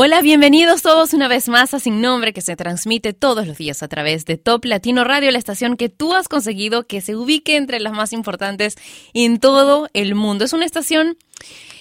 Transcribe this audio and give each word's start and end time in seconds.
Hola, 0.00 0.22
bienvenidos 0.22 0.82
todos 0.82 1.12
una 1.12 1.26
vez 1.26 1.48
más 1.48 1.74
a 1.74 1.80
Sin 1.80 2.00
Nombre 2.00 2.32
que 2.32 2.40
se 2.40 2.54
transmite 2.54 3.14
todos 3.14 3.48
los 3.48 3.58
días 3.58 3.82
a 3.82 3.88
través 3.88 4.26
de 4.26 4.36
Top 4.36 4.64
Latino 4.64 5.02
Radio, 5.02 5.32
la 5.32 5.38
estación 5.38 5.76
que 5.76 5.88
tú 5.88 6.14
has 6.14 6.28
conseguido 6.28 6.86
que 6.86 7.00
se 7.00 7.16
ubique 7.16 7.56
entre 7.56 7.80
las 7.80 7.92
más 7.92 8.12
importantes 8.12 8.76
en 9.12 9.40
todo 9.40 9.88
el 9.94 10.14
mundo. 10.14 10.44
Es 10.44 10.52
una 10.52 10.66
estación 10.66 11.16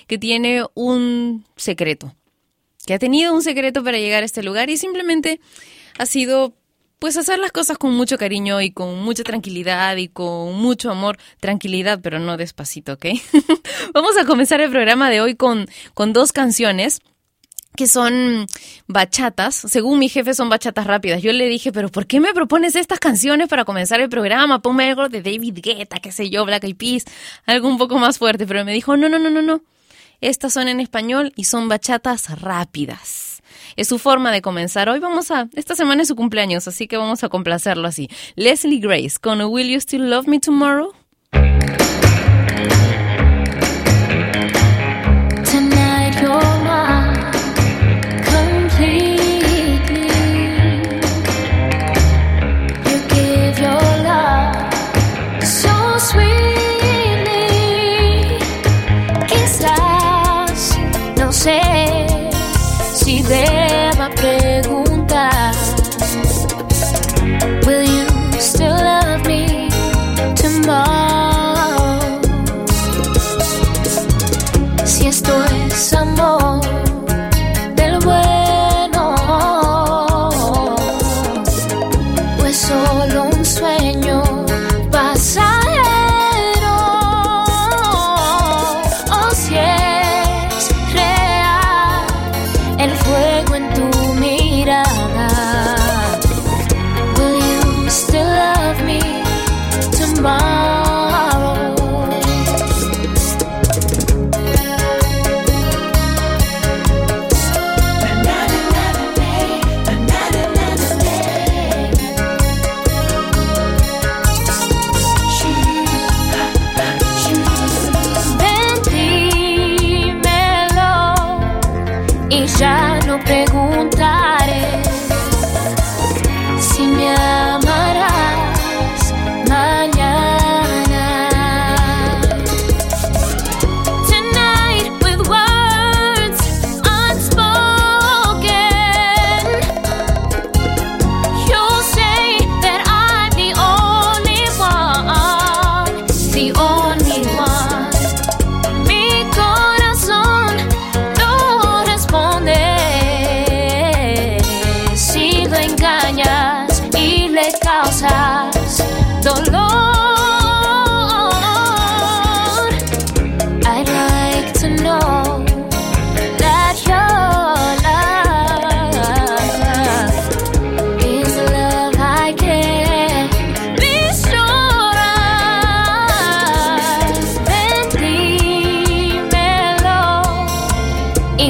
que 0.08 0.18
tiene 0.18 0.64
un 0.74 1.46
secreto, 1.58 2.16
que 2.88 2.96
ha 2.96 2.98
tenido 2.98 3.36
un 3.36 3.44
secreto 3.44 3.84
para 3.84 4.00
llegar 4.00 4.24
a 4.24 4.26
este 4.26 4.42
lugar 4.42 4.72
y 4.72 4.78
simplemente 4.78 5.40
ha 6.00 6.08
sido 6.08 6.56
pues 6.98 7.18
hacer 7.18 7.38
las 7.38 7.52
cosas 7.52 7.78
con 7.78 7.96
mucho 7.96 8.18
cariño 8.18 8.62
y 8.62 8.72
con 8.72 9.00
mucha 9.04 9.22
tranquilidad 9.22 9.96
y 9.98 10.08
con 10.08 10.56
mucho 10.56 10.90
amor. 10.90 11.20
Tranquilidad, 11.40 12.00
pero 12.02 12.18
no 12.18 12.36
despacito, 12.36 12.94
¿ok? 12.94 13.06
Vamos 13.94 14.18
a 14.18 14.26
comenzar 14.26 14.60
el 14.60 14.72
programa 14.72 15.12
de 15.12 15.22
hoy 15.22 15.36
con, 15.36 15.70
con 15.94 16.14
dos 16.14 16.32
canciones 16.32 17.00
que 17.78 17.88
son 17.88 18.46
bachatas. 18.88 19.56
Según 19.56 20.00
mi 20.00 20.10
jefe 20.10 20.34
son 20.34 20.50
bachatas 20.50 20.86
rápidas. 20.86 21.22
Yo 21.22 21.32
le 21.32 21.48
dije, 21.48 21.72
pero 21.72 21.88
¿por 21.88 22.08
qué 22.08 22.20
me 22.20 22.34
propones 22.34 22.76
estas 22.76 23.00
canciones 23.00 23.48
para 23.48 23.64
comenzar 23.64 24.02
el 24.02 24.10
programa? 24.10 24.62
Ponme 24.62 24.90
algo 24.90 25.08
de 25.08 25.22
David 25.22 25.60
Guetta, 25.62 26.00
qué 26.00 26.12
sé 26.12 26.30
yo, 26.30 26.44
Black 26.44 26.66
Eyed 26.66 26.76
Peas, 26.76 27.06
algo 27.46 27.70
un 27.70 27.78
poco 27.78 27.98
más 28.00 28.18
fuerte. 28.18 28.46
Pero 28.46 28.66
me 28.66 28.74
dijo, 28.74 28.98
no, 28.98 29.08
no, 29.08 29.18
no, 29.20 29.30
no, 29.30 29.42
no. 29.42 29.62
Estas 30.20 30.52
son 30.52 30.68
en 30.68 30.82
español 30.82 31.32
y 31.38 31.46
son 31.46 31.70
bachatas 31.70 32.42
rápidas. 32.42 33.42
Es 33.76 33.88
su 33.88 34.00
forma 34.00 34.32
de 34.32 34.42
comenzar. 34.42 34.90
Hoy 34.90 35.00
vamos 35.00 35.30
a, 35.30 35.48
esta 35.54 35.76
semana 35.76 36.02
es 36.02 36.08
su 36.08 36.16
cumpleaños, 36.16 36.68
así 36.68 36.88
que 36.88 36.98
vamos 36.98 37.24
a 37.24 37.30
complacerlo 37.30 37.88
así. 37.88 38.10
Leslie 38.36 38.80
Grace 38.80 39.18
con 39.22 39.40
Will 39.42 39.70
You 39.70 39.80
Still 39.80 40.10
Love 40.10 40.28
Me 40.28 40.40
Tomorrow? 40.40 40.94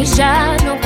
Regalarte 0.05 0.69
un 0.69 0.76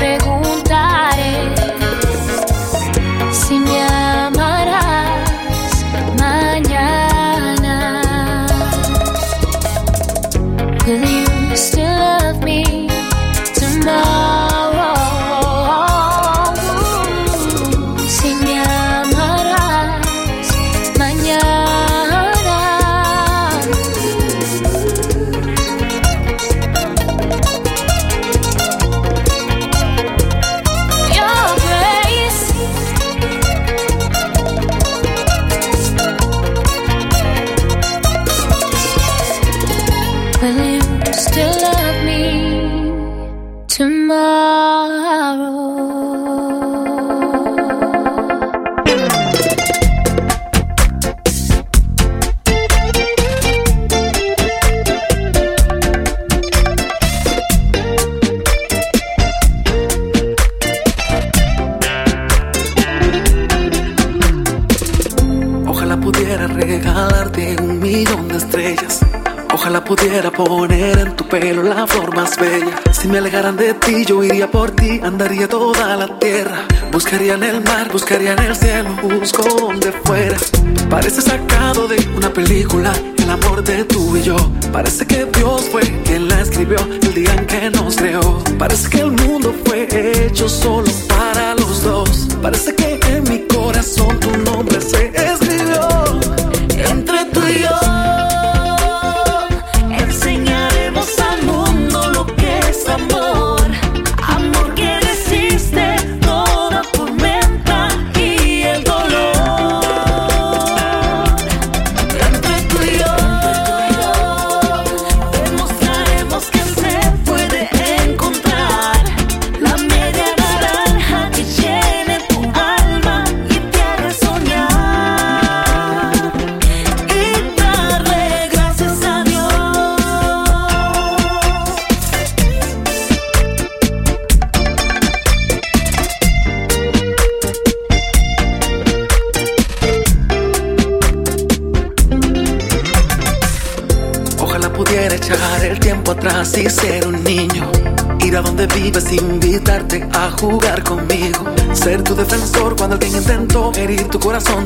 el 78.13 78.40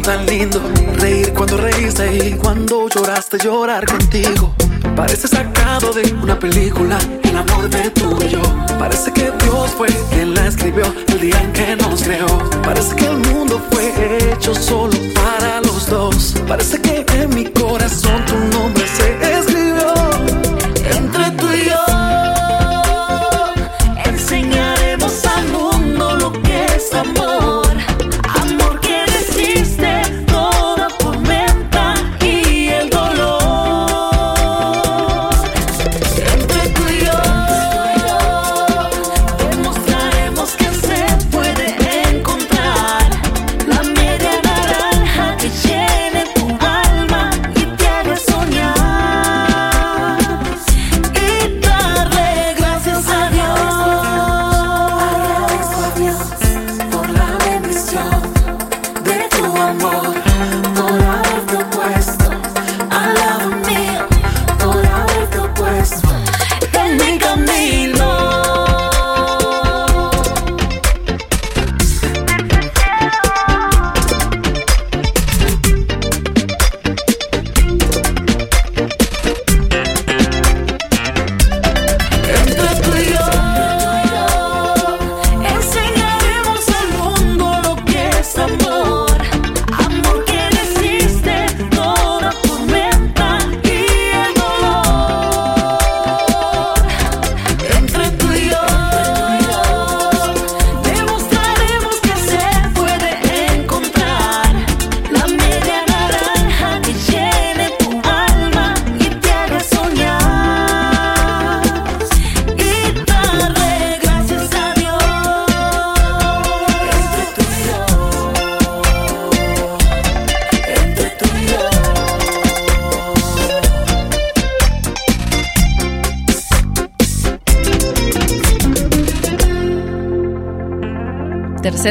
tan 0.06 0.25
lindo. 0.28 0.62
Reír 1.00 1.34
cuando 1.34 1.57
reíste 1.57 2.28
y 2.28 2.34
cuando 2.34 2.88
lloraste, 2.88 3.40
llorar 3.40 3.86
contigo. 3.86 4.54
Parece 4.96 5.28
sacado 5.28 5.92
de 5.94 6.13
una 6.22 6.38
película, 6.38 7.00
el 7.24 7.36
amor 7.36 7.68
de 7.69 7.90
tú 7.90 8.16
y 8.24 8.30
yo. 8.30 8.42
Parece 8.78 9.12
que 9.12 9.31
Dios 9.44 9.72
fue 9.75 9.88
quien 10.12 10.36
la 10.36 10.48
escribió 10.48 10.86
el 11.07 11.19
día 11.19 11.42
en 11.42 11.52
que 11.54 11.75
nos 11.75 12.04
creó. 12.04 12.28
Parece 12.63 12.96
que 12.96 13.06
el 13.06 13.18
mundo 13.18 13.60
fue 13.72 14.31
hecho 14.31 14.54
solo 14.54 14.96
para 15.16 15.62
los 15.62 15.90
dos. 15.90 16.36
Parece 16.48 16.80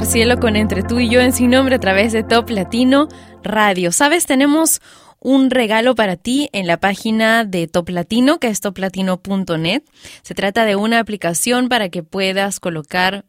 Cielo 0.03 0.41
con 0.41 0.57
Entre 0.57 0.83
tú 0.83 0.99
y 0.99 1.09
yo 1.09 1.21
en 1.21 1.33
sin 1.33 1.51
nombre 1.51 1.77
a 1.77 1.79
través 1.79 2.13
de 2.13 2.25
Top 2.25 2.51
Latino 2.51 3.07
Radio. 3.45 3.93
Sabes, 3.93 4.27
tenemos 4.27 4.81
un 5.21 5.51
regalo 5.51 5.95
para 5.95 6.17
ti 6.17 6.49
en 6.53 6.67
la 6.67 6.79
página 6.79 7.45
de 7.45 7.69
Top 7.69 7.91
Latino, 7.91 8.41
que 8.41 8.49
es 8.49 8.61
toplatino.net. 8.61 9.85
Se 10.23 10.35
trata 10.35 10.65
de 10.65 10.75
una 10.75 10.99
aplicación 10.99 11.69
para 11.69 11.91
que 11.91 12.03
puedas 12.03 12.59
colocar 12.59 13.25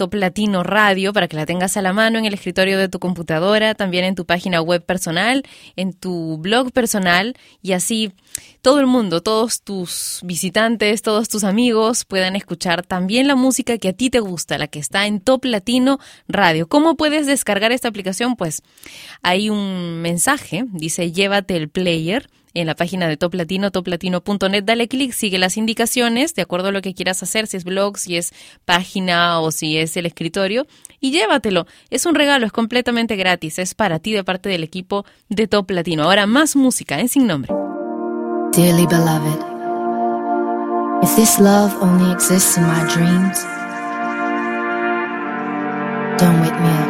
Top 0.00 0.14
Latino 0.14 0.62
Radio 0.62 1.12
para 1.12 1.28
que 1.28 1.36
la 1.36 1.44
tengas 1.44 1.76
a 1.76 1.82
la 1.82 1.92
mano 1.92 2.18
en 2.18 2.24
el 2.24 2.32
escritorio 2.32 2.78
de 2.78 2.88
tu 2.88 2.98
computadora, 2.98 3.74
también 3.74 4.06
en 4.06 4.14
tu 4.14 4.24
página 4.24 4.62
web 4.62 4.82
personal, 4.82 5.42
en 5.76 5.92
tu 5.92 6.38
blog 6.38 6.72
personal 6.72 7.36
y 7.60 7.72
así 7.72 8.10
todo 8.62 8.80
el 8.80 8.86
mundo, 8.86 9.22
todos 9.22 9.60
tus 9.60 10.20
visitantes, 10.22 11.02
todos 11.02 11.28
tus 11.28 11.44
amigos 11.44 12.06
puedan 12.06 12.34
escuchar 12.34 12.82
también 12.82 13.28
la 13.28 13.34
música 13.34 13.76
que 13.76 13.88
a 13.88 13.92
ti 13.92 14.08
te 14.08 14.20
gusta, 14.20 14.56
la 14.56 14.68
que 14.68 14.78
está 14.78 15.06
en 15.06 15.20
Top 15.20 15.44
Latino 15.44 15.98
Radio. 16.28 16.66
¿Cómo 16.66 16.96
puedes 16.96 17.26
descargar 17.26 17.70
esta 17.70 17.88
aplicación? 17.88 18.36
Pues 18.36 18.62
hay 19.20 19.50
un 19.50 20.00
mensaje, 20.00 20.64
dice 20.72 21.12
llévate 21.12 21.56
el 21.56 21.68
player 21.68 22.30
en 22.54 22.66
la 22.66 22.74
página 22.74 23.08
de 23.08 23.16
Top 23.16 23.34
Latino, 23.34 23.70
toplatino.net. 23.70 24.64
Dale 24.64 24.88
clic, 24.88 25.12
sigue 25.12 25.38
las 25.38 25.56
indicaciones 25.56 26.34
de 26.34 26.42
acuerdo 26.42 26.68
a 26.68 26.72
lo 26.72 26.82
que 26.82 26.94
quieras 26.94 27.22
hacer, 27.22 27.46
si 27.46 27.56
es 27.56 27.64
blog, 27.64 27.98
si 27.98 28.16
es 28.16 28.32
página 28.64 29.40
o 29.40 29.50
si 29.50 29.78
es 29.78 29.96
el 29.96 30.06
escritorio, 30.06 30.66
y 31.00 31.10
llévatelo. 31.10 31.66
Es 31.90 32.06
un 32.06 32.14
regalo, 32.14 32.46
es 32.46 32.52
completamente 32.52 33.16
gratis, 33.16 33.58
es 33.58 33.74
para 33.74 33.98
ti 33.98 34.12
de 34.12 34.24
parte 34.24 34.48
del 34.48 34.64
equipo 34.64 35.04
de 35.28 35.46
Top 35.46 35.70
Latino. 35.70 36.04
Ahora 36.04 36.26
más 36.26 36.56
música 36.56 37.00
en 37.00 37.08
Sin 37.08 37.26
Nombre. 37.26 37.52
Dearly 38.52 38.86
beloved, 38.86 39.38
if 41.02 41.14
this 41.14 41.38
love 41.38 41.72
only 41.80 42.10
exists 42.12 42.56
in 42.56 42.64
my 42.64 42.84
dreams, 42.92 43.44
don't 46.18 46.40
wake 46.42 46.60
me 46.60 46.68
up. 46.68 46.89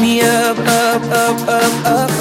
me 0.00 0.20
up, 0.20 0.58
up, 0.58 1.02
up, 1.02 1.48
up, 1.48 1.86
up. 1.86 2.15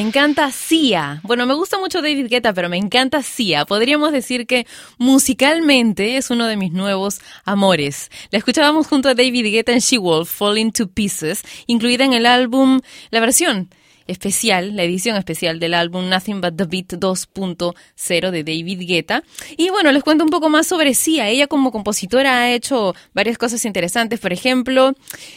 Encanta 0.00 0.50
Sia. 0.52 1.20
Bueno, 1.22 1.46
me 1.46 1.54
gusta 1.54 1.78
mucho 1.78 2.02
David 2.02 2.28
Guetta, 2.28 2.52
pero 2.52 2.68
me 2.68 2.76
encanta 2.76 3.22
Sia. 3.22 3.64
Podríamos 3.64 4.12
decir 4.12 4.46
que 4.46 4.66
musicalmente 4.98 6.16
es 6.16 6.30
uno 6.30 6.46
de 6.46 6.56
mis 6.56 6.72
nuevos 6.72 7.20
amores. 7.44 8.10
La 8.30 8.38
escuchábamos 8.38 8.86
junto 8.86 9.08
a 9.08 9.14
David 9.14 9.46
Guetta 9.46 9.72
en 9.72 9.78
She-Wolf, 9.78 10.30
Falling 10.30 10.72
to 10.72 10.88
Pieces, 10.88 11.42
incluida 11.66 12.04
en 12.04 12.12
el 12.12 12.26
álbum, 12.26 12.80
la 13.10 13.20
versión 13.20 13.70
especial, 14.08 14.74
la 14.74 14.82
edición 14.82 15.16
especial 15.16 15.60
del 15.60 15.74
álbum 15.74 16.08
Nothing 16.08 16.40
But 16.40 16.56
the 16.56 16.64
Beat 16.64 16.94
2.0 16.94 18.30
de 18.30 18.44
David 18.44 18.80
Guetta. 18.86 19.22
Y 19.56 19.70
bueno, 19.70 19.92
les 19.92 20.02
cuento 20.02 20.24
un 20.24 20.30
poco 20.30 20.48
más 20.48 20.66
sobre 20.66 20.94
Sia. 20.94 21.28
Ella 21.28 21.46
como 21.46 21.70
compositora 21.70 22.40
ha 22.40 22.52
hecho 22.52 22.94
varias 23.14 23.38
cosas 23.38 23.64
interesantes. 23.64 24.18
Por 24.18 24.32
ejemplo, 24.32 24.94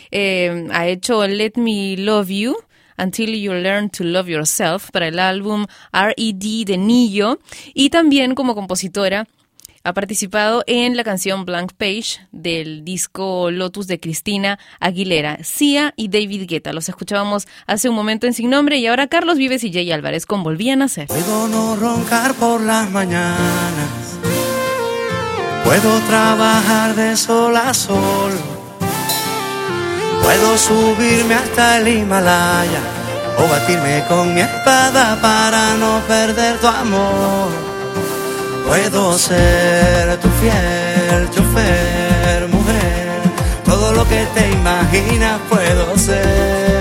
eh, 0.10 0.68
ha 0.72 0.88
hecho 0.88 1.26
Let 1.28 1.54
Me 1.56 1.96
Love 1.98 2.30
You. 2.30 2.56
Until 3.02 3.34
You 3.34 3.54
Learn 3.54 3.90
to 3.90 4.04
Love 4.04 4.28
Yourself 4.28 4.92
para 4.92 5.08
el 5.08 5.20
álbum 5.20 5.66
RED 5.92 6.66
de 6.66 6.78
Nillo 6.78 7.40
y 7.74 7.90
también 7.90 8.36
como 8.36 8.54
compositora 8.54 9.28
ha 9.84 9.94
participado 9.94 10.64
en 10.68 10.96
la 10.96 11.04
canción 11.04 11.46
Blank 11.46 11.74
Page 11.74 12.20
del 12.32 12.86
disco 12.86 13.50
Lotus 13.50 13.88
de 13.88 14.00
Cristina 14.00 14.60
Aguilera, 14.80 15.40
Sia 15.44 15.94
y 15.96 16.10
David 16.10 16.48
Guetta. 16.48 16.74
Los 16.74 16.88
escuchábamos 16.90 17.48
hace 17.66 17.90
un 17.90 17.96
momento 17.96 18.28
en 18.28 18.34
Sin 18.34 18.50
Nombre 18.50 18.78
y 18.78 18.88
ahora 18.88 19.08
Carlos 19.08 19.38
Vives 19.38 19.64
y 19.64 19.74
Jay 19.74 19.92
Álvarez 19.92 20.26
con 20.26 20.44
Volvían 20.44 20.82
a 20.82 20.88
ser. 20.88 21.08
Puedo 21.08 21.48
no 21.48 21.76
roncar 21.76 22.36
por 22.36 22.62
las 22.62 22.92
mañanas. 22.92 24.20
Puedo 25.64 26.00
trabajar 26.02 26.96
de 26.96 27.16
sol 27.18 27.56
a 27.56 27.74
sol. 27.74 28.61
Puedo 30.22 30.58
subirme 30.58 31.36
hasta 31.36 31.78
el 31.78 31.88
Himalaya 31.88 32.82
o 33.38 33.48
batirme 33.48 34.04
con 34.08 34.34
mi 34.34 34.42
espada 34.42 35.18
para 35.22 35.76
no 35.76 36.00
perder 36.08 36.58
tu 36.60 36.68
amor. 36.68 37.50
Puedo 38.68 39.18
ser 39.18 40.18
tu 40.20 40.30
fiel 40.40 41.30
chofer, 41.32 42.48
mujer. 42.48 43.22
Todo 43.66 43.94
lo 43.94 44.08
que 44.08 44.26
te 44.36 44.50
imaginas 44.52 45.40
puedo 45.50 45.98
ser. 45.98 46.81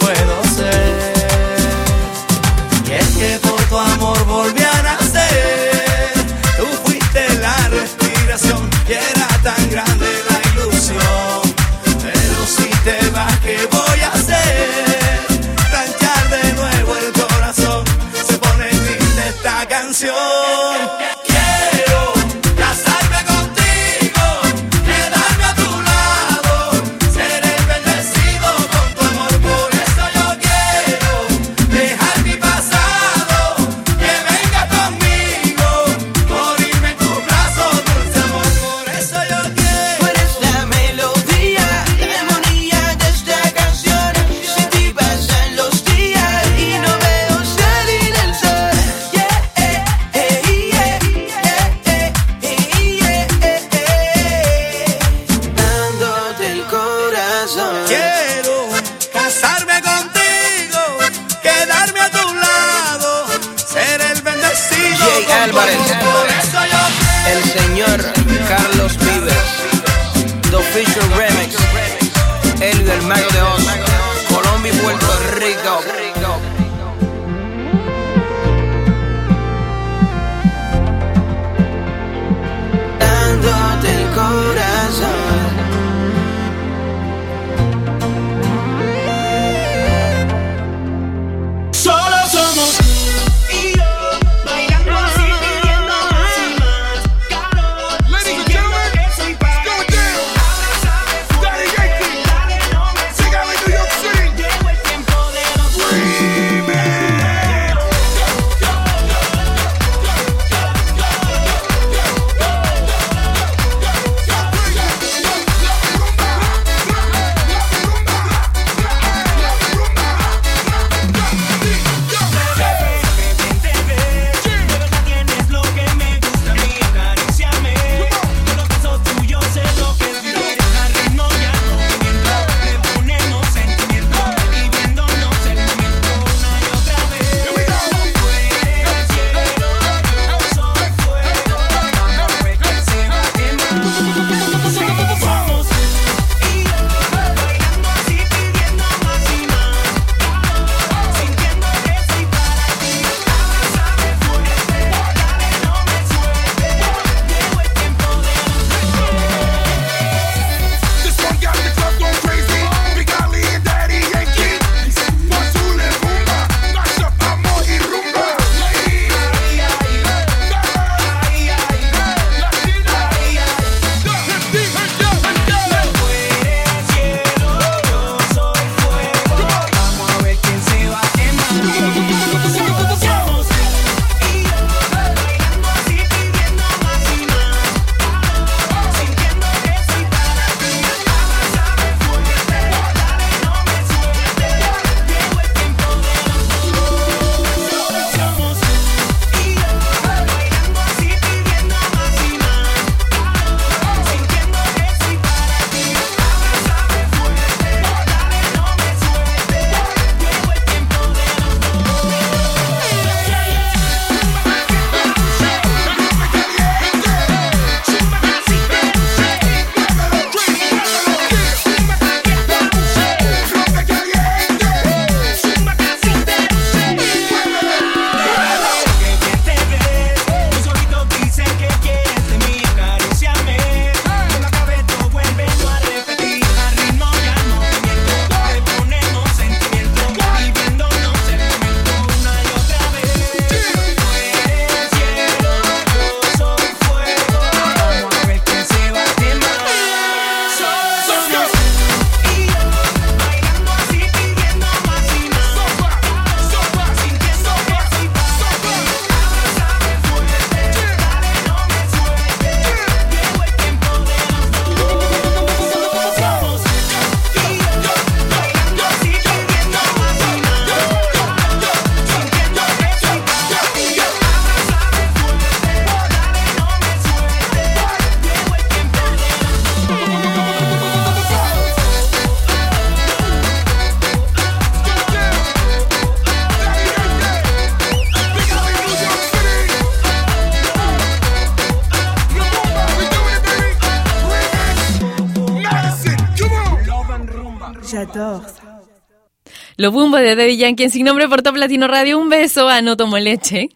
Lo 299.81 299.91
Bumbo 299.91 300.17
de 300.17 300.35
Daddy 300.35 300.57
Yankee 300.57 300.91
Sin 300.91 301.05
Nombre 301.05 301.27
por 301.27 301.41
Top 301.41 301.55
Latino 301.55 301.87
Radio. 301.87 302.19
Un 302.19 302.29
beso 302.29 302.69
a 302.69 302.83
No 302.83 302.95
Tomo 302.95 303.17
Leche. 303.17 303.69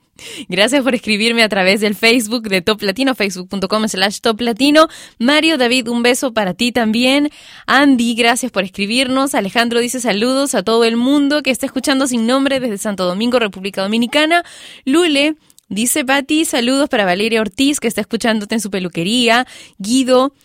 Gracias 0.47 0.83
por 0.83 0.93
escribirme 0.93 1.41
a 1.41 1.49
través 1.49 1.81
del 1.81 1.95
Facebook 1.95 2.47
de 2.47 2.61
Top 2.61 2.79
Latino, 2.83 3.15
facebook.com 3.15 3.87
slash 3.87 4.19
Top 4.19 4.39
Latino. 4.39 4.87
Mario 5.17 5.57
David, 5.57 5.87
un 5.87 6.03
beso 6.03 6.31
para 6.31 6.53
ti 6.53 6.71
también. 6.71 7.31
Andy, 7.65 8.13
gracias 8.13 8.51
por 8.51 8.63
escribirnos. 8.63 9.33
Alejandro 9.33 9.79
dice 9.79 9.99
saludos 9.99 10.53
a 10.53 10.61
todo 10.61 10.83
el 10.83 10.95
mundo 10.95 11.41
que 11.41 11.49
está 11.49 11.65
escuchando 11.65 12.05
sin 12.05 12.27
nombre 12.27 12.59
desde 12.59 12.77
Santo 12.77 13.05
Domingo, 13.05 13.39
República 13.39 13.81
Dominicana. 13.81 14.43
Lule, 14.85 15.37
dice 15.69 16.05
Patti, 16.05 16.45
saludos 16.45 16.87
para 16.87 17.05
Valeria 17.05 17.41
Ortiz 17.41 17.79
que 17.79 17.87
está 17.87 18.01
escuchándote 18.01 18.53
en 18.53 18.61
su 18.61 18.69
peluquería. 18.69 19.47
Guido, 19.79 20.35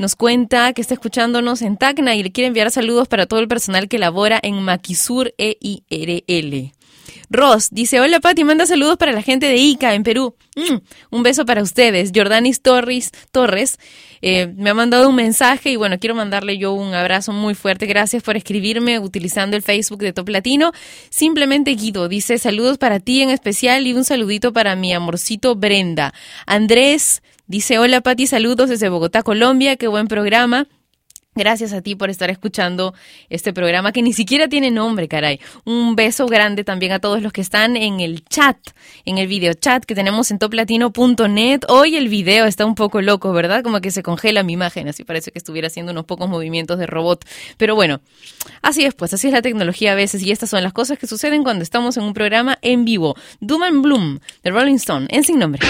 nos 0.00 0.16
cuenta 0.16 0.72
que 0.72 0.80
está 0.80 0.94
escuchándonos 0.94 1.60
en 1.60 1.76
Tacna 1.76 2.14
y 2.14 2.22
le 2.22 2.32
quiere 2.32 2.48
enviar 2.48 2.70
saludos 2.70 3.06
para 3.06 3.26
todo 3.26 3.38
el 3.38 3.48
personal 3.48 3.86
que 3.86 3.98
labora 3.98 4.40
en 4.42 4.62
Maquisur 4.62 5.34
EIRL. 5.36 6.72
Ross 7.28 7.68
dice, 7.70 8.00
hola 8.00 8.18
Pati, 8.18 8.42
manda 8.42 8.64
saludos 8.64 8.96
para 8.96 9.12
la 9.12 9.20
gente 9.20 9.44
de 9.44 9.56
Ica 9.56 9.92
en 9.94 10.02
Perú. 10.02 10.36
Mm, 10.56 10.76
un 11.10 11.22
beso 11.22 11.44
para 11.44 11.62
ustedes. 11.62 12.12
Jordanis 12.14 12.62
Torres, 12.62 13.10
Torres 13.30 13.78
eh, 14.22 14.52
me 14.56 14.70
ha 14.70 14.74
mandado 14.74 15.08
un 15.08 15.14
mensaje 15.14 15.70
y 15.70 15.76
bueno, 15.76 15.98
quiero 15.98 16.14
mandarle 16.14 16.58
yo 16.58 16.72
un 16.72 16.94
abrazo 16.94 17.32
muy 17.32 17.54
fuerte. 17.54 17.86
Gracias 17.86 18.22
por 18.22 18.36
escribirme 18.36 18.98
utilizando 18.98 19.56
el 19.56 19.62
Facebook 19.62 20.00
de 20.00 20.12
Top 20.12 20.28
Latino. 20.28 20.72
Simplemente 21.08 21.72
Guido 21.72 22.08
dice, 22.08 22.38
saludos 22.38 22.78
para 22.78 23.00
ti 23.00 23.22
en 23.22 23.30
especial 23.30 23.86
y 23.86 23.92
un 23.92 24.04
saludito 24.04 24.52
para 24.52 24.76
mi 24.76 24.92
amorcito 24.92 25.56
Brenda. 25.56 26.12
Andrés 26.46 27.22
dice, 27.46 27.78
hola 27.78 28.00
Pati, 28.00 28.26
saludos 28.26 28.68
desde 28.68 28.88
Bogotá, 28.88 29.22
Colombia, 29.22 29.76
qué 29.76 29.88
buen 29.88 30.08
programa. 30.08 30.66
Gracias 31.36 31.72
a 31.72 31.80
ti 31.80 31.94
por 31.94 32.10
estar 32.10 32.28
escuchando 32.28 32.92
este 33.28 33.52
programa 33.52 33.92
que 33.92 34.02
ni 34.02 34.12
siquiera 34.12 34.48
tiene 34.48 34.72
nombre, 34.72 35.06
caray. 35.06 35.38
Un 35.64 35.94
beso 35.94 36.26
grande 36.26 36.64
también 36.64 36.90
a 36.90 36.98
todos 36.98 37.22
los 37.22 37.32
que 37.32 37.40
están 37.40 37.76
en 37.76 38.00
el 38.00 38.24
chat, 38.24 38.58
en 39.04 39.16
el 39.16 39.28
video 39.28 39.54
chat 39.54 39.84
que 39.84 39.94
tenemos 39.94 40.32
en 40.32 40.40
toplatino.net. 40.40 41.60
Hoy 41.68 41.94
el 41.94 42.08
video 42.08 42.46
está 42.46 42.66
un 42.66 42.74
poco 42.74 43.00
loco, 43.00 43.32
¿verdad? 43.32 43.62
Como 43.62 43.80
que 43.80 43.92
se 43.92 44.02
congela 44.02 44.42
mi 44.42 44.54
imagen, 44.54 44.88
así 44.88 45.04
parece 45.04 45.30
que 45.30 45.38
estuviera 45.38 45.68
haciendo 45.68 45.92
unos 45.92 46.04
pocos 46.04 46.28
movimientos 46.28 46.80
de 46.80 46.88
robot. 46.88 47.24
Pero 47.56 47.76
bueno, 47.76 48.00
así 48.60 48.84
es, 48.84 48.94
pues 48.94 49.14
así 49.14 49.28
es 49.28 49.32
la 49.32 49.40
tecnología 49.40 49.92
a 49.92 49.94
veces 49.94 50.24
y 50.24 50.32
estas 50.32 50.50
son 50.50 50.64
las 50.64 50.72
cosas 50.72 50.98
que 50.98 51.06
suceden 51.06 51.44
cuando 51.44 51.62
estamos 51.62 51.96
en 51.96 52.02
un 52.02 52.12
programa 52.12 52.58
en 52.60 52.84
vivo. 52.84 53.14
Doom 53.38 53.62
and 53.62 53.82
Bloom 53.82 54.18
de 54.42 54.50
Rolling 54.50 54.74
Stone, 54.74 55.06
en 55.08 55.22
sin 55.22 55.38
nombre. 55.38 55.60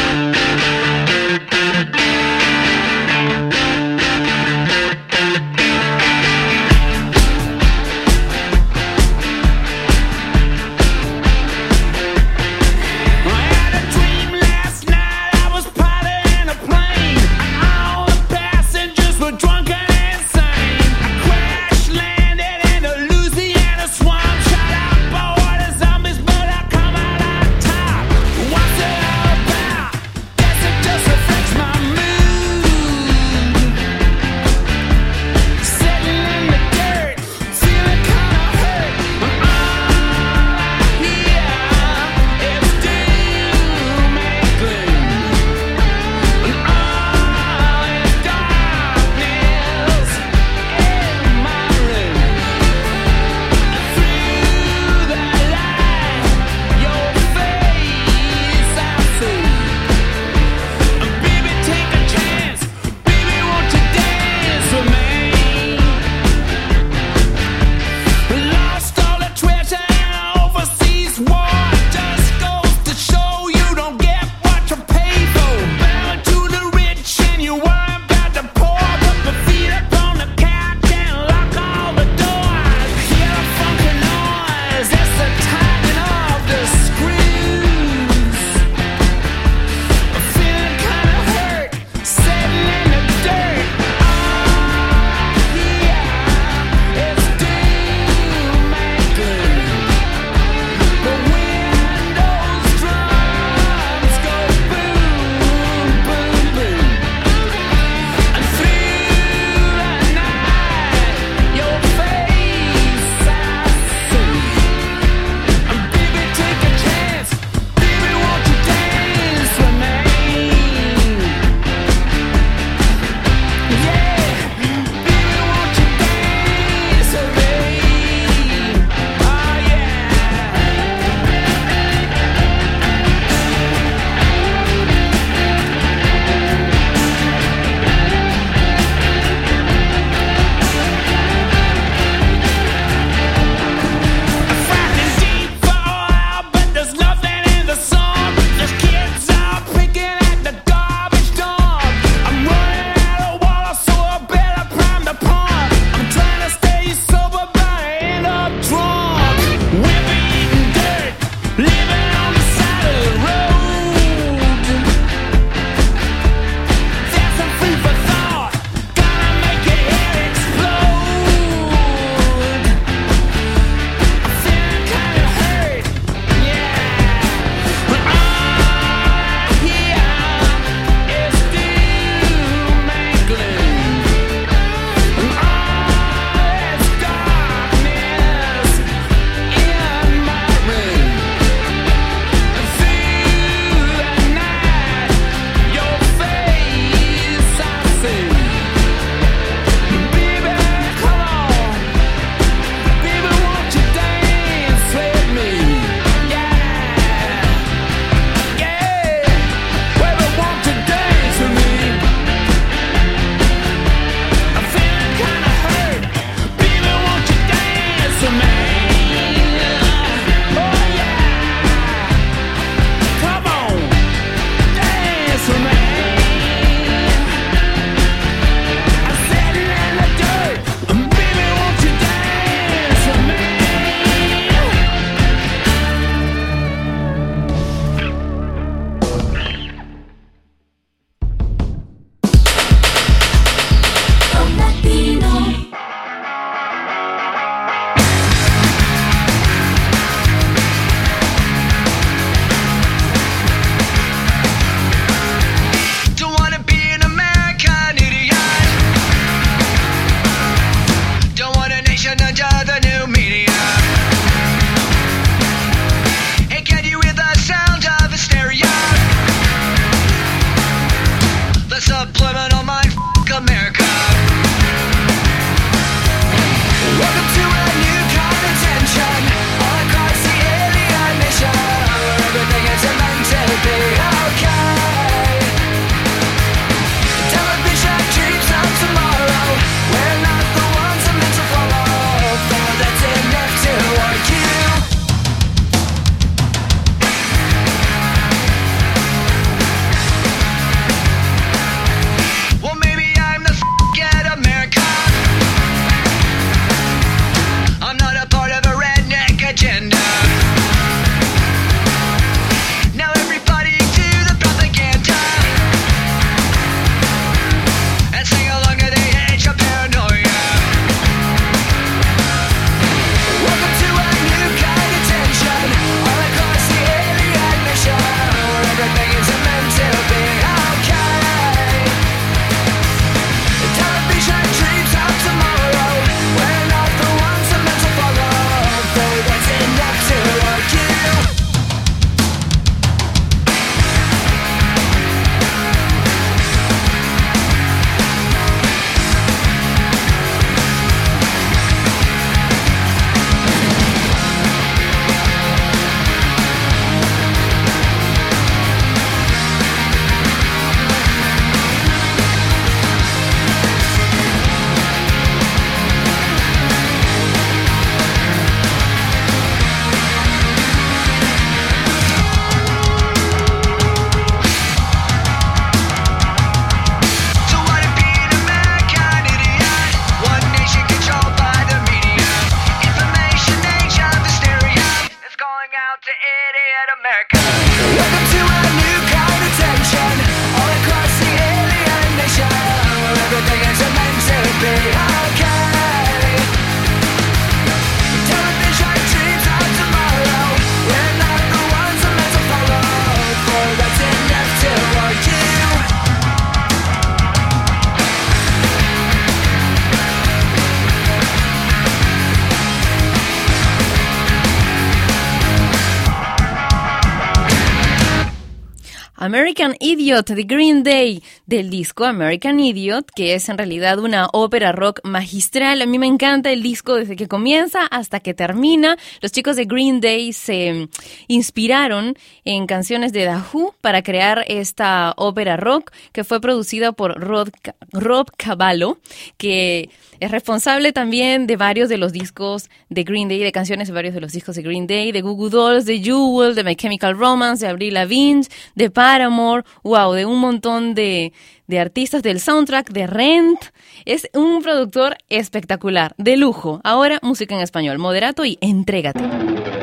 American 419.20 419.76
Idiot 419.78 420.30
de 420.30 420.42
Green 420.44 420.82
Day 420.82 421.22
del 421.46 421.68
disco 421.68 422.04
American 422.06 422.58
Idiot, 422.58 423.10
que 423.14 423.34
es 423.34 423.48
en 423.50 423.58
realidad 423.58 423.98
una 423.98 424.28
ópera 424.32 424.72
rock 424.72 425.00
magistral. 425.04 425.82
A 425.82 425.86
mí 425.86 425.98
me 425.98 426.06
encanta 426.06 426.50
el 426.50 426.62
disco 426.62 426.94
desde 426.94 427.16
que 427.16 427.28
comienza 427.28 427.84
hasta 427.86 428.20
que 428.20 428.32
termina. 428.32 428.96
Los 429.20 429.30
chicos 429.30 429.56
de 429.56 429.66
Green 429.66 430.00
Day 430.00 430.32
se 430.32 430.88
inspiraron 431.28 432.16
en 432.44 432.66
canciones 432.66 433.12
de 433.12 433.28
Who 433.28 433.74
para 433.80 434.02
crear 434.02 434.44
esta 434.48 435.12
ópera 435.16 435.56
rock 435.56 435.92
que 436.12 436.24
fue 436.24 436.40
producida 436.40 436.92
por 436.92 437.20
Ca- 437.62 437.74
Rob 437.92 438.30
Cavallo, 438.36 438.98
que 439.36 439.90
es 440.20 440.30
responsable 440.30 440.92
también 440.92 441.46
de 441.46 441.56
varios 441.56 441.88
de 441.88 441.96
los 441.96 442.12
discos 442.12 442.68
de 442.90 443.04
Green 443.04 443.28
Day, 443.28 443.38
de 443.38 443.52
canciones 443.52 443.88
de 443.88 443.94
varios 443.94 444.14
de 444.14 444.20
los 444.20 444.32
discos 444.32 444.54
de 444.54 444.62
Green 444.62 444.86
Day, 444.86 445.12
de 445.12 445.22
Goo 445.22 445.34
Goo 445.34 445.48
Dolls, 445.48 445.86
de 445.86 446.00
Jewel, 446.00 446.54
de 446.54 446.62
My 446.62 446.76
Chemical 446.76 447.16
Romance, 447.16 447.64
de 447.64 447.70
Avril 447.70 447.94
Lavigne, 447.94 448.44
de 448.74 448.90
Paramore, 448.90 449.64
wow, 449.82 450.12
de 450.12 450.26
un 450.26 450.38
montón 450.38 450.94
de, 450.94 451.32
de 451.66 451.80
artistas 451.80 452.22
del 452.22 452.38
soundtrack 452.38 452.90
de 452.90 453.06
Rent. 453.06 453.60
Es 454.04 454.28
un 454.34 454.62
productor 454.62 455.16
espectacular, 455.30 456.14
de 456.18 456.36
lujo. 456.36 456.80
Ahora 456.84 457.18
música 457.22 457.54
en 457.54 457.62
español, 457.62 457.98
moderato 457.98 458.44
y 458.44 458.58
entrégate. 458.60 459.79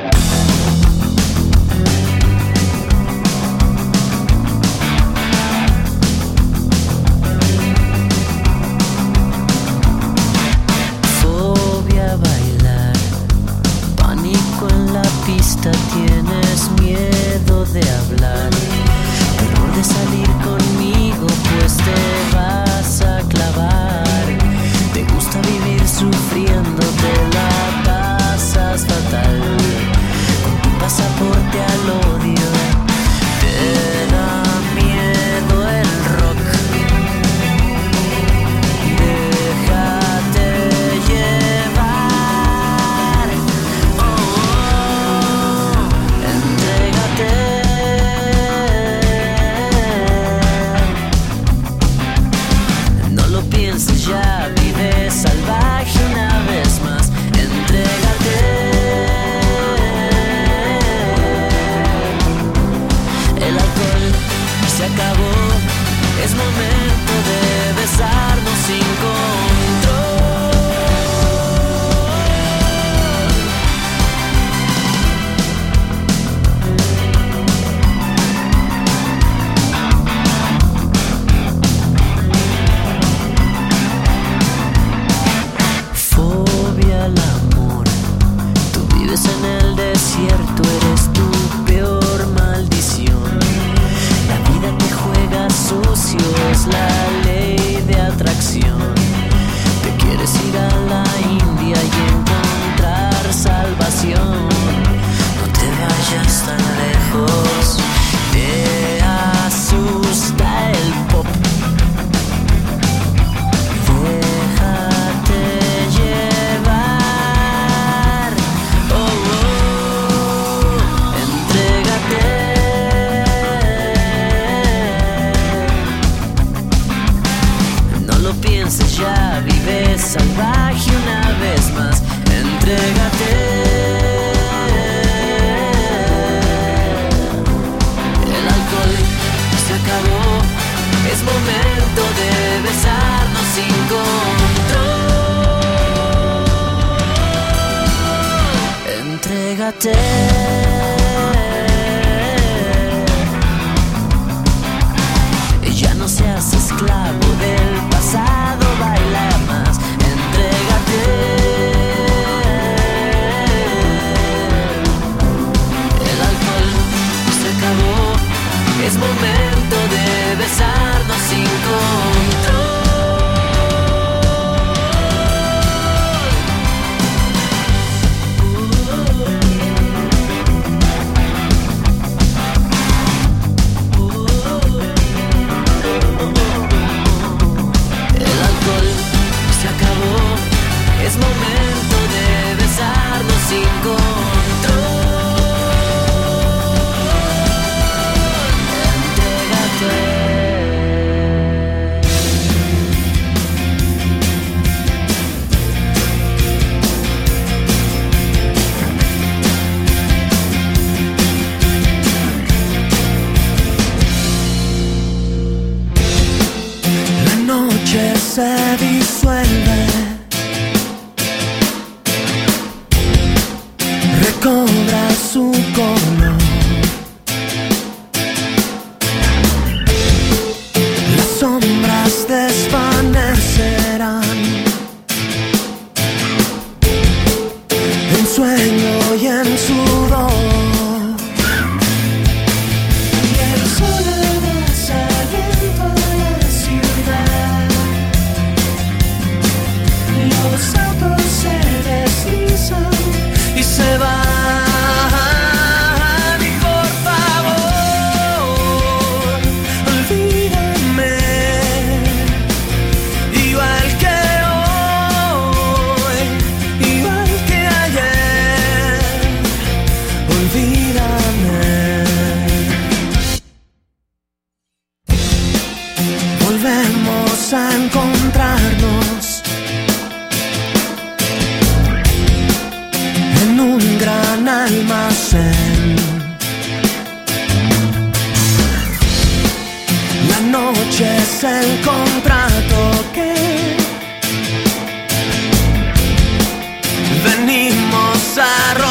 Venimos 298.38 298.87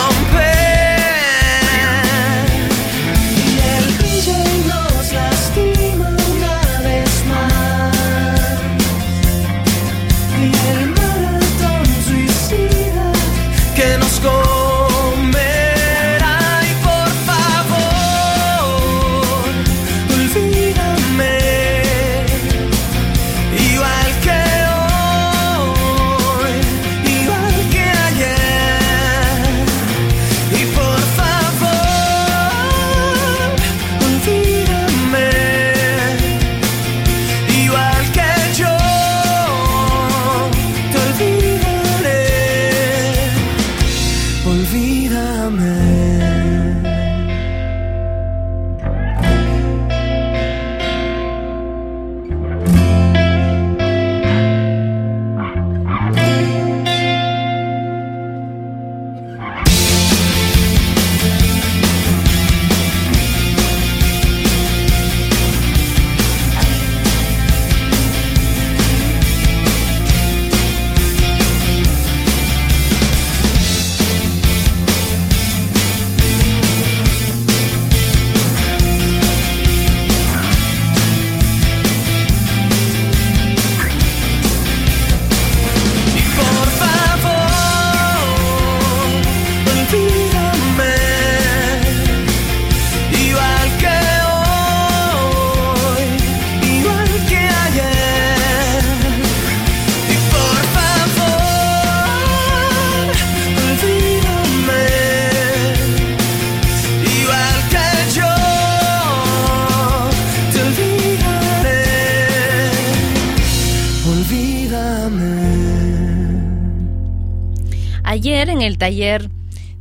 Ayer 118.26 118.50
en 118.50 118.60
el 118.60 118.76
taller 118.76 119.30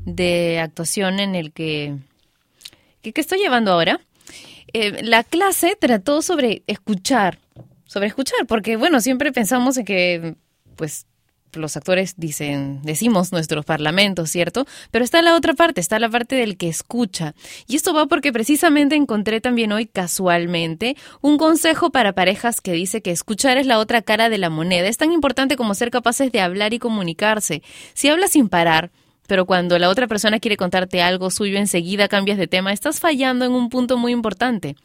de 0.06 0.60
actuación 0.60 1.20
en 1.20 1.34
el 1.34 1.52
que, 1.52 1.96
que, 3.02 3.12
estoy 3.16 3.40
llevando 3.40 3.72
ahora, 3.72 4.00
eh, 4.72 5.02
la 5.02 5.24
clase 5.24 5.76
trató 5.82 6.22
sobre 6.22 6.62
escuchar, 6.68 7.40
sobre 7.86 8.06
escuchar, 8.06 8.46
porque 8.46 8.76
bueno, 8.76 9.02
siempre 9.02 9.32
pensamos 9.32 9.78
en 9.78 9.86
que 9.86 10.36
pues 10.76 11.08
los 11.58 11.78
actores 11.78 12.16
dicen, 12.18 12.82
decimos 12.84 13.32
nuestros 13.32 13.66
parlamentos, 13.66 14.30
¿cierto? 14.30 14.66
Pero 14.92 15.06
está 15.06 15.22
la 15.22 15.36
otra 15.36 15.54
parte, 15.54 15.82
está 15.82 16.00
la 16.00 16.10
parte 16.10 16.36
del 16.36 16.58
que 16.58 16.68
escucha. 16.68 17.36
Y 17.68 17.76
esto 17.76 17.94
va 17.94 18.06
porque 18.08 18.34
precisamente 18.34 18.96
encontré 18.96 19.42
también 19.42 19.72
hoy 19.72 19.86
casualmente 19.86 20.96
un 21.22 21.38
consejo 21.38 21.90
para 21.92 22.14
parejas 22.14 22.62
que 22.62 22.74
dice 22.74 23.02
que 23.02 23.12
escuchar 23.12 23.58
es 23.58 23.66
la 23.66 23.80
otra 23.80 24.02
cara 24.02 24.30
de 24.30 24.38
la 24.38 24.50
moneda. 24.50 24.88
Es 24.88 24.98
tan 24.98 25.12
importante 25.12 25.56
como 25.56 25.74
ser 25.74 25.92
capaces 25.92 26.32
de 26.32 26.42
hablar 26.42 26.74
y 26.74 26.80
comunicarse. 26.80 27.62
Si 27.94 28.10
hablas 28.10 28.32
sin 28.32 28.50
parar, 28.50 28.92
pero 29.28 29.46
cuando 29.46 29.80
la 29.80 29.90
otra 29.90 30.08
persona 30.08 30.40
quiere 30.40 30.58
contarte 30.58 31.02
algo 31.02 31.32
suyo, 31.32 31.58
enseguida 31.58 32.08
cambias 32.08 32.38
de 32.38 32.48
tema, 32.48 32.74
estás 32.74 33.00
fallando 33.00 33.46
en 33.46 33.54
un 33.54 33.70
punto 33.70 33.98
muy 33.98 34.12
importante. 34.12 34.76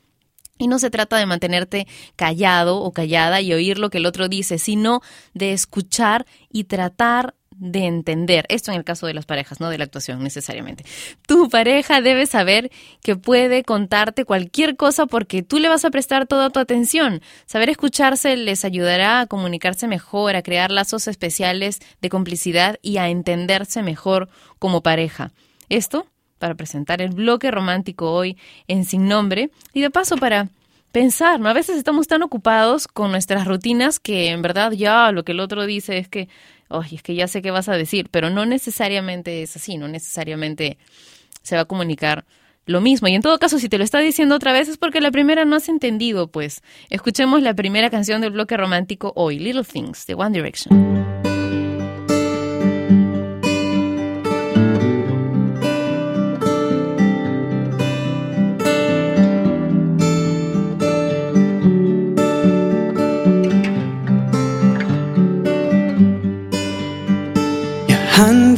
Y 0.60 0.68
no 0.68 0.78
se 0.78 0.90
trata 0.90 1.16
de 1.16 1.24
mantenerte 1.24 1.88
callado 2.16 2.82
o 2.82 2.92
callada 2.92 3.40
y 3.40 3.52
oír 3.54 3.78
lo 3.78 3.88
que 3.88 3.96
el 3.98 4.04
otro 4.04 4.28
dice, 4.28 4.58
sino 4.58 5.00
de 5.32 5.52
escuchar 5.54 6.26
y 6.50 6.64
tratar 6.64 7.34
de 7.56 7.86
entender. 7.86 8.44
Esto 8.50 8.70
en 8.70 8.76
el 8.76 8.84
caso 8.84 9.06
de 9.06 9.14
las 9.14 9.24
parejas, 9.24 9.58
no 9.58 9.70
de 9.70 9.78
la 9.78 9.84
actuación 9.84 10.22
necesariamente. 10.22 10.84
Tu 11.26 11.48
pareja 11.48 12.02
debe 12.02 12.26
saber 12.26 12.70
que 13.02 13.16
puede 13.16 13.64
contarte 13.64 14.26
cualquier 14.26 14.76
cosa 14.76 15.06
porque 15.06 15.42
tú 15.42 15.58
le 15.58 15.70
vas 15.70 15.86
a 15.86 15.90
prestar 15.90 16.26
toda 16.26 16.50
tu 16.50 16.60
atención. 16.60 17.22
Saber 17.46 17.70
escucharse 17.70 18.36
les 18.36 18.66
ayudará 18.66 19.20
a 19.20 19.26
comunicarse 19.26 19.88
mejor, 19.88 20.36
a 20.36 20.42
crear 20.42 20.70
lazos 20.70 21.08
especiales 21.08 21.80
de 22.02 22.08
complicidad 22.10 22.78
y 22.82 22.98
a 22.98 23.08
entenderse 23.08 23.82
mejor 23.82 24.28
como 24.58 24.82
pareja. 24.82 25.32
Esto 25.70 26.06
para 26.40 26.56
presentar 26.56 27.00
el 27.00 27.10
bloque 27.10 27.52
romántico 27.52 28.10
hoy 28.10 28.36
en 28.66 28.84
Sin 28.84 29.06
Nombre 29.06 29.50
y 29.72 29.82
de 29.82 29.90
paso 29.90 30.16
para 30.16 30.48
pensar, 30.90 31.38
¿no? 31.38 31.48
A 31.48 31.52
veces 31.52 31.76
estamos 31.76 32.08
tan 32.08 32.24
ocupados 32.24 32.88
con 32.88 33.12
nuestras 33.12 33.46
rutinas 33.46 34.00
que 34.00 34.30
en 34.30 34.42
verdad 34.42 34.72
ya 34.72 35.12
lo 35.12 35.22
que 35.22 35.32
el 35.32 35.40
otro 35.40 35.66
dice 35.66 35.98
es 35.98 36.08
que, 36.08 36.28
oye, 36.68 36.96
es 36.96 37.02
que 37.02 37.14
ya 37.14 37.28
sé 37.28 37.42
qué 37.42 37.52
vas 37.52 37.68
a 37.68 37.74
decir, 37.74 38.08
pero 38.10 38.30
no 38.30 38.46
necesariamente 38.46 39.42
es 39.42 39.54
así, 39.54 39.76
no 39.76 39.86
necesariamente 39.86 40.78
se 41.42 41.54
va 41.54 41.62
a 41.62 41.66
comunicar 41.66 42.24
lo 42.66 42.80
mismo. 42.80 43.08
Y 43.08 43.14
en 43.14 43.22
todo 43.22 43.38
caso, 43.38 43.58
si 43.58 43.68
te 43.68 43.78
lo 43.78 43.84
está 43.84 43.98
diciendo 43.98 44.34
otra 44.34 44.52
vez 44.52 44.68
es 44.68 44.78
porque 44.78 45.00
la 45.00 45.10
primera 45.10 45.44
no 45.44 45.56
has 45.56 45.68
entendido, 45.68 46.28
pues. 46.28 46.62
Escuchemos 46.88 47.42
la 47.42 47.54
primera 47.54 47.90
canción 47.90 48.20
del 48.20 48.32
bloque 48.32 48.56
romántico 48.56 49.12
hoy, 49.14 49.38
Little 49.38 49.64
Things, 49.64 50.06
de 50.06 50.14
One 50.14 50.30
Direction. 50.30 51.29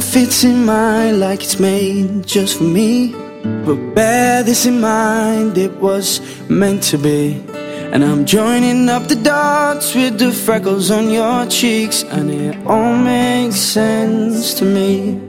Fits 0.03 0.43
in 0.43 0.65
mine 0.65 1.19
like 1.19 1.43
it's 1.43 1.59
made 1.59 2.25
just 2.25 2.57
for 2.57 2.63
me. 2.63 3.13
But 3.65 3.95
bear 3.95 4.43
this 4.43 4.65
in 4.65 4.81
mind, 4.81 5.57
it 5.57 5.73
was 5.79 6.21
meant 6.49 6.83
to 6.91 6.97
be. 6.97 7.41
And 7.93 8.03
I'm 8.03 8.25
joining 8.25 8.89
up 8.89 9.07
the 9.07 9.15
dots 9.15 9.95
with 9.95 10.17
the 10.19 10.31
freckles 10.31 10.91
on 10.91 11.09
your 11.09 11.45
cheeks, 11.45 12.03
and 12.03 12.31
it 12.31 12.55
all 12.65 12.95
makes 12.95 13.57
sense 13.57 14.53
to 14.55 14.65
me. 14.65 15.21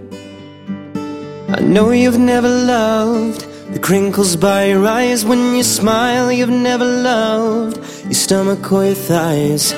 I 1.48 1.60
know 1.60 1.90
you've 1.90 2.18
never 2.18 2.48
loved 2.48 3.46
the 3.72 3.78
crinkles 3.78 4.36
by 4.36 4.66
your 4.66 4.86
eyes 4.86 5.24
when 5.24 5.54
you 5.54 5.62
smile. 5.62 6.32
You've 6.32 6.48
never 6.48 6.84
loved 6.84 7.76
your 8.04 8.14
stomach 8.14 8.72
or 8.72 8.84
your 8.84 8.94
thighs. 8.94 9.72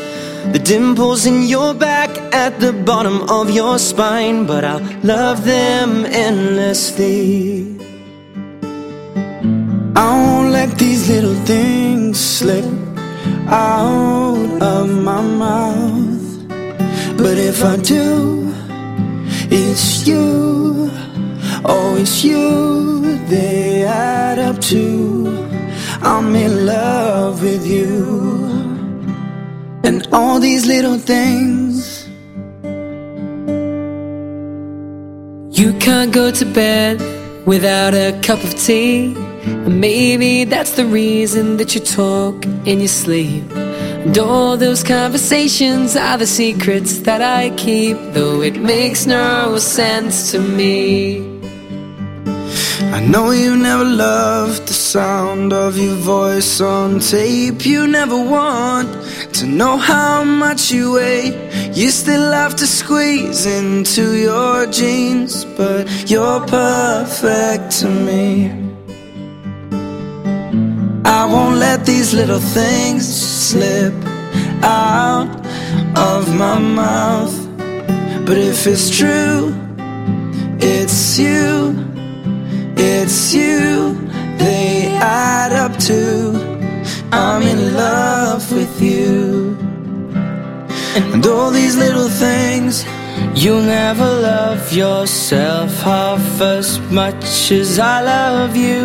The 0.53 0.61
dimples 0.62 1.26
in 1.26 1.42
your 1.42 1.74
back 1.74 2.11
at 2.34 2.61
the 2.61 2.72
bottom 2.72 3.28
of 3.28 3.51
your 3.51 3.78
spine, 3.78 4.47
but 4.47 4.64
I'll 4.64 4.80
love 5.03 5.44
them 5.44 6.05
endlessly. 6.07 7.78
I 9.94 10.07
won't 10.22 10.51
let 10.53 10.78
these 10.78 11.09
little 11.09 11.34
things 11.44 12.18
slip 12.20 12.64
out 13.49 14.62
of 14.62 14.88
my 14.88 15.20
mouth. 15.20 16.49
But 17.16 17.38
if 17.38 17.64
I 17.64 17.76
do, 17.76 18.53
it's 19.51 20.07
you. 20.07 20.90
Oh, 21.64 21.97
it's 21.99 22.22
you 22.24 23.16
they 23.26 23.84
add 23.84 24.38
up 24.38 24.61
to. 24.70 25.49
I'm 26.03 26.34
in 26.36 26.66
love 26.66 27.42
with 27.42 27.66
you. 27.66 28.45
And 29.87 30.05
all 30.12 30.41
these 30.41 30.66
little 30.66 30.99
things. 30.99 32.09
You 35.57 35.72
can't 35.78 36.12
go 36.12 36.32
to 36.32 36.45
bed 36.45 37.01
without 37.47 37.95
a 37.95 38.18
cup 38.20 38.43
of 38.43 38.53
tea. 38.57 39.14
And 39.45 39.80
maybe 39.80 40.43
that's 40.43 40.72
the 40.72 40.87
reason 40.87 41.57
that 41.59 41.76
you 41.76 41.80
talk 41.80 42.45
in 42.66 42.80
your 42.80 42.89
sleep. 42.89 43.45
And 43.53 44.18
all 44.18 44.57
those 44.57 44.82
conversations 44.82 45.95
are 45.95 46.18
the 46.18 46.26
secrets 46.26 46.99
that 47.07 47.22
I 47.22 47.51
keep, 47.51 47.97
though 48.11 48.43
it 48.43 48.57
makes 48.57 49.07
no 49.07 49.57
sense 49.59 50.32
to 50.32 50.41
me. 50.41 51.36
I 52.79 53.01
know 53.01 53.31
you 53.31 53.57
never 53.57 53.85
loved 53.85 54.68
the 54.68 54.74
sound 54.74 55.55
of 55.55 55.79
your 55.79 55.95
voice 55.95 56.61
on 56.61 57.01
tape. 57.01 57.64
You 57.64 57.87
never 57.87 58.16
want 58.16 58.89
to 59.35 59.47
know 59.47 59.79
how 59.79 60.24
much 60.24 60.70
you 60.70 60.93
weigh. 60.93 61.72
You 61.72 61.91
still 61.91 62.33
have 62.33 62.55
to 62.57 62.66
squeeze 62.66 63.47
into 63.47 64.14
your 64.16 64.66
jeans, 64.66 65.47
but 65.57 65.89
you're 66.11 66.41
perfect 66.41 67.70
to 67.81 67.89
me. 67.89 68.51
I 71.07 71.24
won't 71.24 71.57
let 71.57 71.87
these 71.87 72.12
little 72.12 72.41
things 72.41 73.07
slip 73.07 73.95
out 74.62 75.31
of 75.97 76.35
my 76.35 76.59
mouth. 76.59 77.35
But 78.27 78.37
if 78.37 78.66
it's 78.66 78.91
true, 78.91 79.55
it's 80.61 81.18
you. 81.18 81.95
It's 82.77 83.35
you, 83.35 83.95
they 84.39 84.97
add 85.01 85.53
up 85.53 85.77
to 85.89 86.57
I'm 87.12 87.43
in 87.43 87.74
love 87.74 88.51
with 88.53 88.81
you. 88.81 89.57
And 90.97 91.24
all 91.27 91.51
these 91.51 91.77
little 91.77 92.09
things, 92.09 92.85
You'll 93.35 93.61
never 93.61 94.05
love 94.05 94.72
yourself 94.72 95.70
half 95.83 96.41
as 96.41 96.81
much 96.91 97.53
as 97.53 97.79
I 97.79 98.01
love 98.01 98.57
you. 98.57 98.81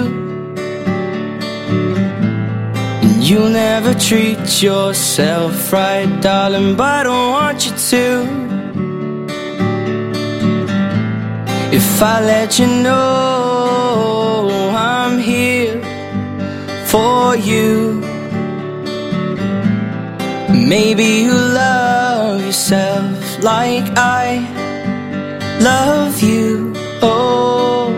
You'll 3.17 3.49
never 3.49 3.93
treat 3.93 4.61
yourself 4.61 5.71
right, 5.71 6.21
darling, 6.21 6.75
but 6.75 6.83
I 6.83 7.03
don't 7.03 7.31
want 7.31 7.65
you 7.65 7.71
to. 7.91 8.05
If 11.73 12.03
I 12.03 12.19
let 12.19 12.59
you 12.59 12.67
know 12.67 13.30
you, 17.45 18.01
maybe 20.49 21.03
you 21.25 21.33
love 21.33 22.45
yourself 22.45 23.43
like 23.43 23.85
I 23.97 24.39
love 25.61 26.21
you. 26.21 26.73
Oh, 27.01 27.93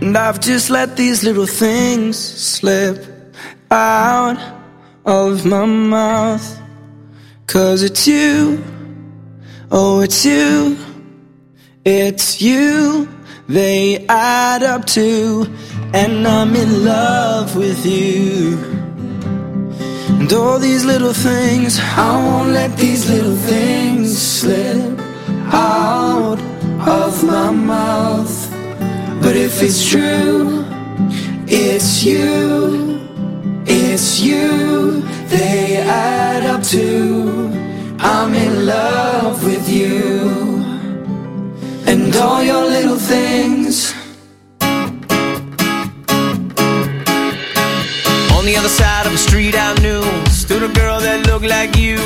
and 0.00 0.16
I've 0.16 0.40
just 0.40 0.70
let 0.70 0.96
these 0.96 1.22
little 1.22 1.46
things 1.46 2.18
slip 2.18 3.04
out 3.70 4.38
of 5.04 5.44
my 5.44 5.64
mouth. 5.66 6.60
Cause 7.46 7.82
it's 7.82 8.06
you, 8.06 8.62
oh, 9.70 10.00
it's 10.00 10.24
you. 10.24 10.76
It's 11.84 12.40
you, 12.40 13.06
they 13.46 14.06
add 14.08 14.62
up 14.62 14.86
to, 14.86 15.46
and 15.92 16.26
I'm 16.26 16.54
in 16.56 16.84
love 16.84 17.56
with 17.56 17.84
you. 17.84 18.56
And 20.18 20.32
all 20.32 20.58
these 20.58 20.84
little 20.84 21.12
things, 21.12 21.78
I 21.80 22.16
won't 22.24 22.50
let 22.50 22.76
these 22.76 23.10
little 23.10 23.36
things 23.36 24.16
slip 24.16 24.98
out 25.52 26.38
of 26.88 27.24
my 27.24 27.50
mouth. 27.50 28.50
But 29.20 29.36
if 29.36 29.62
it's 29.62 29.88
true, 29.88 30.64
it's 31.46 32.02
you, 32.02 33.00
it's 33.66 34.20
you, 34.20 35.02
they 35.28 35.76
add 35.76 36.44
up 36.44 36.62
to, 36.64 37.50
I'm 37.98 38.34
in 38.34 38.66
love 38.66 39.44
with 39.44 39.68
you 39.68 40.43
and 42.14 42.22
all 42.22 42.42
your 42.42 42.64
little 42.64 42.96
things. 42.96 43.92
On 48.36 48.44
the 48.44 48.56
other 48.56 48.68
side 48.68 49.06
of 49.06 49.12
the 49.12 49.18
street 49.18 49.54
I 49.56 49.74
knew 49.80 50.02
Stood 50.30 50.62
a 50.62 50.72
girl 50.74 51.00
that 51.00 51.26
looked 51.26 51.46
like 51.46 51.76
you 51.76 51.96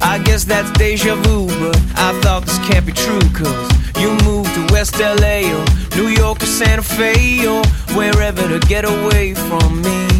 I 0.00 0.20
guess 0.24 0.44
that's 0.44 0.70
deja 0.78 1.16
vu 1.16 1.48
But 1.58 1.76
I 1.96 2.18
thought 2.20 2.44
this 2.44 2.58
can't 2.58 2.86
be 2.86 2.92
true 2.92 3.20
Cause 3.34 3.68
you 3.98 4.10
moved 4.24 4.54
to 4.54 4.72
West 4.72 4.98
LA 5.00 5.42
Or 5.56 5.64
New 5.96 6.08
York 6.08 6.40
or 6.42 6.46
Santa 6.46 6.82
Fe 6.82 7.46
Or 7.46 7.64
wherever 7.96 8.46
to 8.46 8.60
get 8.68 8.84
away 8.84 9.34
from 9.34 9.82
me 9.82 10.17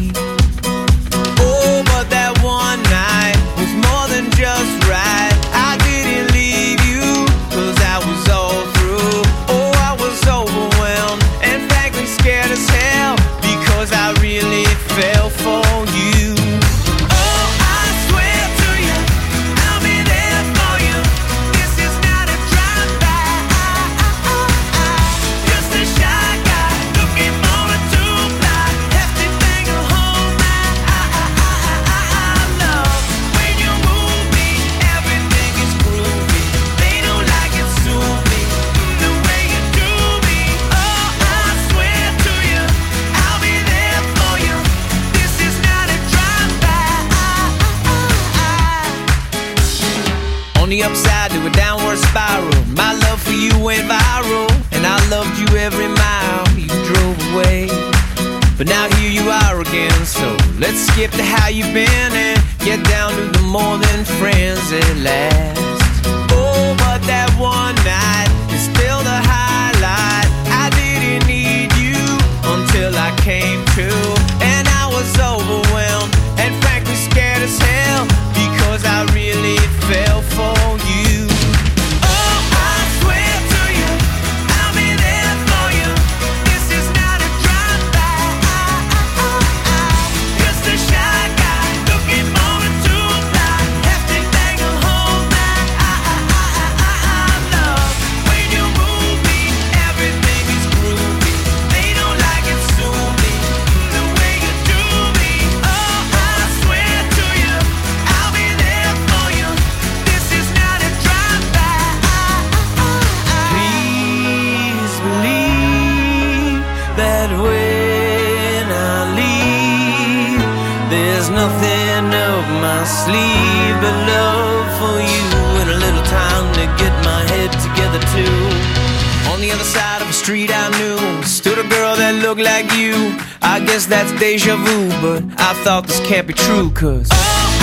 the 129.49 129.55
other 129.55 129.65
side 129.65 130.03
of 130.03 130.09
the 130.09 130.15
street 130.15 130.51
I 130.53 130.69
knew. 130.79 131.23
Stood 131.23 131.59
a 131.59 131.69
girl 131.69 131.97
that 131.97 132.23
looked 132.23 132.41
like 132.41 132.71
you. 132.73 133.17
I 133.41 133.61
guess 133.65 133.87
that's 133.87 134.13
deja 134.21 134.57
vu 134.57 134.89
But 135.01 135.23
I 135.41 135.55
thought 135.65 135.87
this 135.87 136.01
can't 136.01 136.27
be 136.27 136.35
true 136.35 136.71
cause 136.73 137.09
Just 137.09 137.58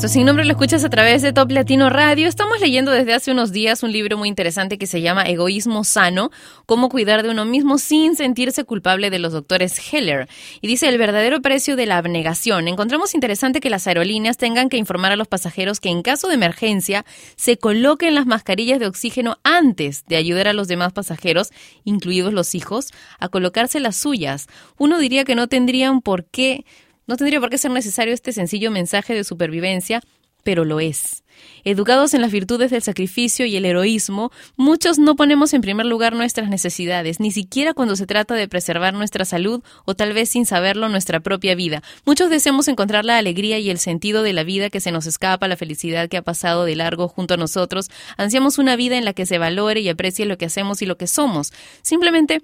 supuesto, 0.00 0.08
sin 0.08 0.26
nombre 0.26 0.44
lo 0.46 0.52
escuchas 0.52 0.82
a 0.84 0.88
través 0.88 1.20
de 1.20 1.32
Top 1.32 1.50
Latino 1.50 1.90
Radio. 1.90 2.26
Estamos 2.26 2.58
leyendo 2.60 2.90
desde 2.90 3.12
hace 3.12 3.32
unos 3.32 3.52
días 3.52 3.82
un 3.82 3.92
libro 3.92 4.16
muy 4.16 4.28
interesante 4.28 4.78
que 4.78 4.86
se 4.86 5.02
llama 5.02 5.24
Egoísmo 5.24 5.84
Sano, 5.84 6.30
cómo 6.64 6.88
cuidar 6.88 7.22
de 7.22 7.28
uno 7.28 7.44
mismo 7.44 7.76
sin 7.76 8.16
sentirse 8.16 8.64
culpable 8.64 9.10
de 9.10 9.18
los 9.18 9.32
doctores 9.32 9.78
Heller. 9.92 10.26
Y 10.62 10.68
dice 10.68 10.88
el 10.88 10.96
verdadero 10.96 11.42
precio 11.42 11.76
de 11.76 11.84
la 11.84 11.98
abnegación. 11.98 12.66
Encontramos 12.66 13.14
interesante 13.14 13.60
que 13.60 13.68
las 13.68 13.86
aerolíneas 13.86 14.38
tengan 14.38 14.70
que 14.70 14.78
informar 14.78 15.12
a 15.12 15.16
los 15.16 15.28
pasajeros 15.28 15.80
que 15.80 15.90
en 15.90 16.02
caso 16.02 16.28
de 16.28 16.34
emergencia 16.34 17.04
se 17.36 17.58
coloquen 17.58 18.14
las 18.14 18.24
mascarillas 18.24 18.80
de 18.80 18.86
oxígeno 18.86 19.36
antes 19.42 20.04
de 20.06 20.16
ayudar 20.16 20.48
a 20.48 20.54
los 20.54 20.66
demás 20.66 20.94
pasajeros, 20.94 21.50
incluidos 21.84 22.32
los 22.32 22.54
hijos, 22.54 22.92
a 23.18 23.28
colocarse 23.28 23.80
las 23.80 23.96
suyas. 23.96 24.46
Uno 24.78 24.98
diría 24.98 25.24
que 25.24 25.34
no 25.34 25.48
tendrían 25.48 26.00
por 26.00 26.24
qué 26.24 26.64
no 27.10 27.16
tendría 27.16 27.40
por 27.40 27.50
qué 27.50 27.58
ser 27.58 27.72
necesario 27.72 28.14
este 28.14 28.30
sencillo 28.30 28.70
mensaje 28.70 29.14
de 29.14 29.24
supervivencia, 29.24 30.00
pero 30.44 30.64
lo 30.64 30.78
es. 30.78 31.24
Educados 31.64 32.14
en 32.14 32.20
las 32.20 32.30
virtudes 32.30 32.70
del 32.70 32.82
sacrificio 32.82 33.46
y 33.46 33.56
el 33.56 33.64
heroísmo, 33.64 34.30
muchos 34.56 35.00
no 35.00 35.16
ponemos 35.16 35.52
en 35.52 35.60
primer 35.60 35.86
lugar 35.86 36.14
nuestras 36.14 36.48
necesidades, 36.48 37.18
ni 37.18 37.32
siquiera 37.32 37.74
cuando 37.74 37.96
se 37.96 38.06
trata 38.06 38.34
de 38.34 38.46
preservar 38.46 38.94
nuestra 38.94 39.24
salud 39.24 39.60
o 39.86 39.96
tal 39.96 40.12
vez 40.12 40.28
sin 40.28 40.46
saberlo 40.46 40.88
nuestra 40.88 41.18
propia 41.18 41.56
vida. 41.56 41.82
Muchos 42.06 42.30
deseamos 42.30 42.68
encontrar 42.68 43.04
la 43.04 43.18
alegría 43.18 43.58
y 43.58 43.70
el 43.70 43.78
sentido 43.78 44.22
de 44.22 44.32
la 44.32 44.44
vida 44.44 44.70
que 44.70 44.80
se 44.80 44.92
nos 44.92 45.06
escapa, 45.06 45.48
la 45.48 45.56
felicidad 45.56 46.08
que 46.08 46.16
ha 46.16 46.22
pasado 46.22 46.64
de 46.64 46.76
largo 46.76 47.08
junto 47.08 47.34
a 47.34 47.38
nosotros. 47.38 47.90
Ansiamos 48.18 48.58
una 48.58 48.76
vida 48.76 48.96
en 48.96 49.04
la 49.04 49.14
que 49.14 49.26
se 49.26 49.38
valore 49.38 49.80
y 49.80 49.88
aprecie 49.88 50.26
lo 50.26 50.38
que 50.38 50.44
hacemos 50.44 50.80
y 50.80 50.86
lo 50.86 50.96
que 50.96 51.08
somos. 51.08 51.52
Simplemente 51.82 52.40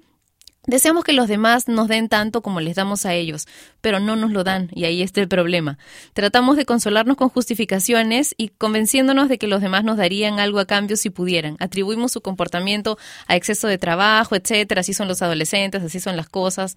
Deseamos 0.67 1.05
que 1.05 1.13
los 1.13 1.29
demás 1.29 1.69
nos 1.69 1.87
den 1.87 2.09
tanto 2.09 2.41
como 2.41 2.59
les 2.59 2.75
damos 2.75 3.05
a 3.05 3.13
ellos, 3.13 3.47
pero 3.79 4.01
no 4.01 4.17
nos 4.17 4.31
lo 4.31 4.43
dan 4.43 4.69
y 4.75 4.83
ahí 4.83 5.01
está 5.01 5.21
el 5.21 5.29
problema. 5.29 5.77
Tratamos 6.11 6.57
de 6.57 6.65
consolarnos 6.65 7.15
con 7.15 7.29
justificaciones 7.29 8.35
y 8.37 8.49
convenciéndonos 8.49 9.29
de 9.29 9.37
que 9.37 9.47
los 9.47 9.61
demás 9.61 9.85
nos 9.85 9.95
darían 9.95 10.41
algo 10.41 10.59
a 10.59 10.65
cambio 10.65 10.97
si 10.97 11.09
pudieran. 11.09 11.55
Atribuimos 11.59 12.11
su 12.11 12.19
comportamiento 12.19 12.97
a 13.27 13.37
exceso 13.37 13.69
de 13.69 13.77
trabajo, 13.77 14.35
etcétera, 14.35 14.81
así 14.81 14.93
son 14.93 15.07
los 15.07 15.21
adolescentes, 15.21 15.81
así 15.81 16.01
son 16.01 16.17
las 16.17 16.27
cosas. 16.27 16.75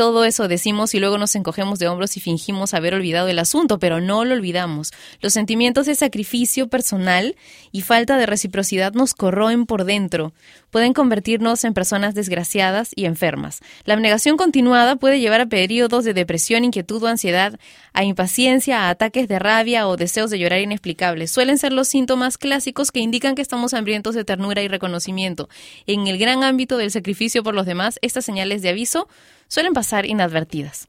Todo 0.00 0.24
eso 0.24 0.48
decimos 0.48 0.94
y 0.94 0.98
luego 0.98 1.18
nos 1.18 1.34
encogemos 1.34 1.78
de 1.78 1.86
hombros 1.86 2.16
y 2.16 2.20
fingimos 2.20 2.72
haber 2.72 2.94
olvidado 2.94 3.28
el 3.28 3.38
asunto, 3.38 3.78
pero 3.78 4.00
no 4.00 4.24
lo 4.24 4.32
olvidamos. 4.32 4.92
Los 5.20 5.34
sentimientos 5.34 5.84
de 5.84 5.94
sacrificio 5.94 6.68
personal 6.68 7.36
y 7.70 7.82
falta 7.82 8.16
de 8.16 8.24
reciprocidad 8.24 8.94
nos 8.94 9.12
corroen 9.12 9.66
por 9.66 9.84
dentro. 9.84 10.32
Pueden 10.70 10.94
convertirnos 10.94 11.64
en 11.64 11.74
personas 11.74 12.14
desgraciadas 12.14 12.92
y 12.96 13.04
enfermas. 13.04 13.60
La 13.84 13.92
abnegación 13.92 14.38
continuada 14.38 14.96
puede 14.96 15.20
llevar 15.20 15.42
a 15.42 15.46
periodos 15.46 16.06
de 16.06 16.14
depresión, 16.14 16.64
inquietud 16.64 17.02
o 17.02 17.06
ansiedad, 17.06 17.60
a 17.92 18.02
impaciencia, 18.02 18.86
a 18.86 18.88
ataques 18.88 19.28
de 19.28 19.38
rabia 19.38 19.86
o 19.86 19.98
deseos 19.98 20.30
de 20.30 20.38
llorar 20.38 20.60
inexplicables. 20.60 21.30
Suelen 21.30 21.58
ser 21.58 21.74
los 21.74 21.88
síntomas 21.88 22.38
clásicos 22.38 22.90
que 22.90 23.00
indican 23.00 23.34
que 23.34 23.42
estamos 23.42 23.74
hambrientos 23.74 24.14
de 24.14 24.24
ternura 24.24 24.62
y 24.62 24.68
reconocimiento. 24.68 25.50
En 25.86 26.06
el 26.06 26.16
gran 26.16 26.42
ámbito 26.42 26.78
del 26.78 26.90
sacrificio 26.90 27.42
por 27.42 27.54
los 27.54 27.66
demás, 27.66 27.98
estas 28.00 28.24
señales 28.24 28.62
de 28.62 28.70
aviso 28.70 29.06
suelen 29.50 29.74
pasar 29.74 30.06
inadvertidas. 30.06 30.88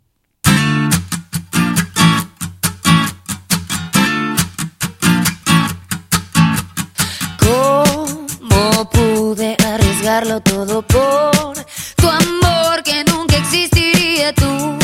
¿Cómo 7.40 8.90
pude 8.92 9.58
arriesgarlo 9.66 10.42
todo 10.42 10.84
por 10.84 11.66
tu 11.96 12.08
amor 12.08 12.84
que 12.84 13.04
nunca 13.04 13.36
existiría 13.38 14.32
tú? 14.34 14.78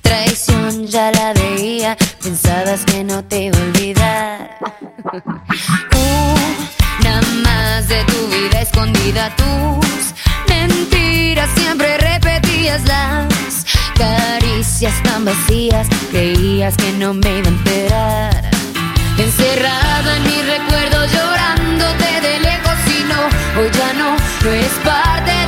Traición 0.00 0.86
ya 0.86 1.12
la 1.12 1.34
veía, 1.34 1.96
pensabas 2.22 2.84
que 2.86 3.04
no 3.04 3.22
te 3.22 3.44
iba 3.44 3.58
a 3.58 3.62
olvidar. 3.62 4.58
Una 7.00 7.20
más 7.44 7.86
de 7.86 8.02
tu 8.04 8.26
vida 8.28 8.62
escondida, 8.62 9.36
tus 9.36 10.14
mentiras 10.48 10.89
caricias 14.00 14.94
tan 15.02 15.26
vacías, 15.26 15.86
creías 16.10 16.74
que 16.76 16.92
no 16.92 17.12
me 17.12 17.38
iba 17.38 17.48
a 17.48 17.50
enterar. 17.50 18.50
Encerrado 19.18 20.10
en 20.16 20.22
mi 20.22 20.42
recuerdo 20.54 20.98
llorándote 21.14 22.20
de 22.26 22.40
lejos 22.40 22.78
y 22.86 23.04
no, 23.10 23.60
hoy 23.60 23.70
ya 23.72 23.92
no, 23.92 24.16
no 24.42 24.50
eres 24.50 24.72
parte 24.82 25.39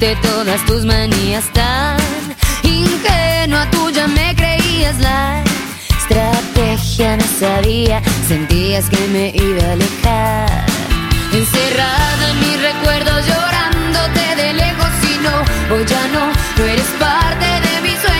Corregiste 0.00 0.28
todas 0.28 0.64
tus 0.64 0.84
manías 0.84 1.44
tan 1.52 1.98
ingenua, 2.62 3.70
tuya 3.70 4.06
me 4.06 4.34
creías 4.34 4.98
la 4.98 5.42
estrategia 5.98 7.18
no 7.18 7.24
sabía, 7.38 8.02
sentías 8.26 8.88
que 8.88 9.06
me 9.08 9.28
iba 9.34 9.62
a 9.62 9.72
alejar. 9.72 10.66
Encerrada 11.32 12.30
en 12.30 12.40
mi 12.40 12.56
recuerdo 12.56 13.10
llorándote 13.28 14.36
de 14.36 14.52
lejos 14.54 14.90
y 15.02 15.18
no, 15.18 15.74
hoy 15.74 15.84
ya 15.84 16.08
no, 16.08 16.32
no 16.56 16.64
eres 16.64 16.88
parte 16.98 17.46
de 17.66 17.80
mis 17.82 18.00
sueños, 18.00 18.19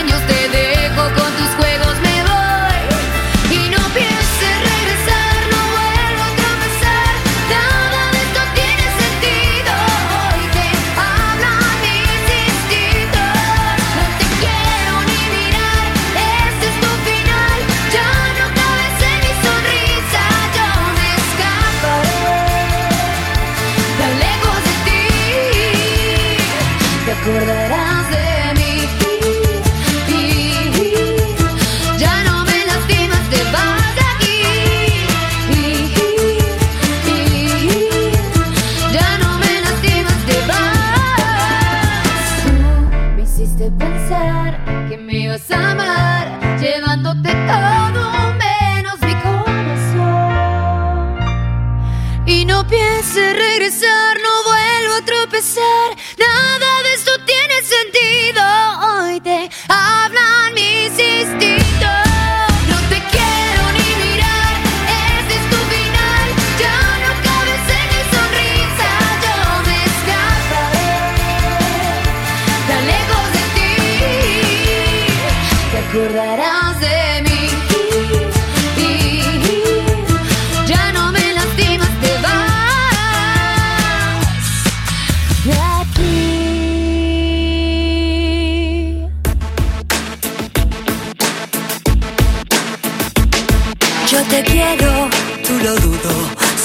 Yo 94.10 94.20
te 94.24 94.42
quiero, 94.42 95.08
tú 95.46 95.56
lo 95.62 95.74
dudo. 95.76 96.10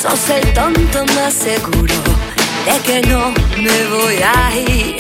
Sos 0.02 0.30
el 0.30 0.54
tonto 0.54 1.06
más 1.16 1.34
seguro 1.34 1.96
de 2.66 2.80
que 2.84 3.02
no 3.08 3.32
me 3.62 3.78
voy 3.96 4.18
a 4.24 4.56
ir. 4.56 4.98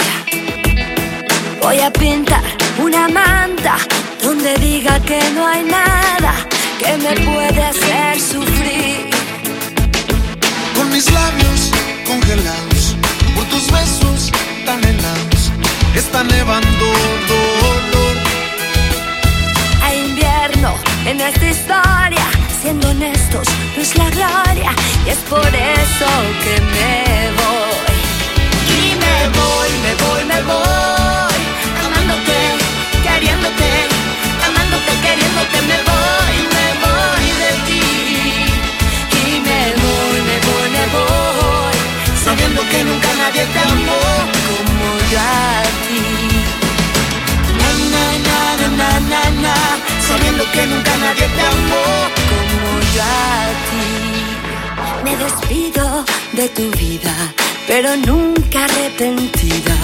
Voy 1.62 1.80
a 1.80 1.91
pintar 1.91 2.43
una 2.78 3.08
manta 3.08 3.78
donde 4.22 4.54
diga 4.60 5.00
que 5.00 5.20
no 5.34 5.48
hay 5.48 5.64
nada 5.64 6.36
que 6.78 6.96
me 6.98 7.14
puede 7.26 7.64
hacer 7.64 8.22
sufrir. 8.22 9.10
Con 10.76 10.91
mis 10.91 11.12
labios 11.12 11.72
congelados, 12.06 12.96
por 13.36 13.46
tus 13.46 13.72
besos 13.72 14.32
tan 14.66 14.84
helados, 14.84 15.52
está 15.96 16.24
nevando 16.24 16.86
dolor. 17.28 18.16
Hay 19.82 19.98
invierno 20.10 20.76
en 21.06 21.22
esta 21.22 21.50
historia, 21.50 22.26
siendo 22.66 22.89
honestos, 22.89 23.47
no 23.76 23.82
es 23.84 23.95
la 23.95 24.09
gloria 24.09 24.72
y 25.05 25.09
es 25.11 25.20
por 25.30 25.51
eso 25.53 26.09
que 26.43 26.55
me 26.74 26.95
voy. 27.39 27.95
Y 28.76 28.95
me 29.03 29.18
voy, 29.39 29.70
me 29.86 29.93
voy, 30.03 30.22
me 30.32 30.39
voy, 30.51 31.41
amándote, 31.86 32.38
queriéndote, 33.05 33.70
amándote, 34.47 34.91
queriéndote, 35.05 35.57
me 35.70 35.78
voy, 35.91 36.36
me 36.55 36.68
voy 36.86 37.28
de 37.43 37.51
ti. 37.68 37.86
Y 39.22 39.26
me 39.47 39.61
voy, 39.84 40.18
me 40.30 40.38
voy, 40.47 40.68
me 40.78 40.86
voy, 40.95 41.78
sabiendo 42.26 42.61
que 42.72 42.84
nunca 42.84 43.09
nadie 43.22 43.45
te 43.53 43.59
amó 43.59 44.05
como 44.47 44.88
yo 45.11 45.20
a 45.20 45.61
ti. 45.86 46.03
Na, 47.59 47.70
na, 47.93 48.05
na, 48.28 48.39
na, 48.80 48.89
na, 49.11 49.22
na, 49.43 49.55
sabiendo 50.08 50.43
que 50.51 50.68
nunca 50.68 50.91
nadie 50.97 51.28
te 51.36 51.41
amó 51.41 51.88
como 52.30 52.70
yo 52.93 53.03
a 53.03 53.45
ti. 53.70 53.86
Me 55.03 55.18
despido 55.18 56.06
de 56.34 56.49
tu 56.49 56.70
vida, 56.78 57.14
pero 57.68 57.95
nunca 57.97 58.66
arrepentida, 58.66 59.76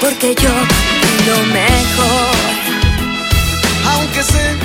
porque 0.00 0.34
yo 0.34 0.50
di 1.02 1.14
lo 1.30 1.38
mejor. 1.60 2.36
Aunque 3.92 4.22
sé 4.22 4.56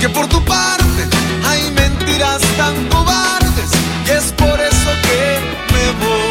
que 0.00 0.08
por 0.08 0.26
tu 0.28 0.42
parte 0.44 1.02
hay 1.48 1.70
mentiras 1.72 2.40
tan 2.56 2.74
cobardes, 2.88 3.70
y 4.06 4.10
es 4.10 4.32
por 4.32 4.60
eso 4.60 4.90
que 5.06 5.20
me 5.72 6.06
voy. 6.06 6.25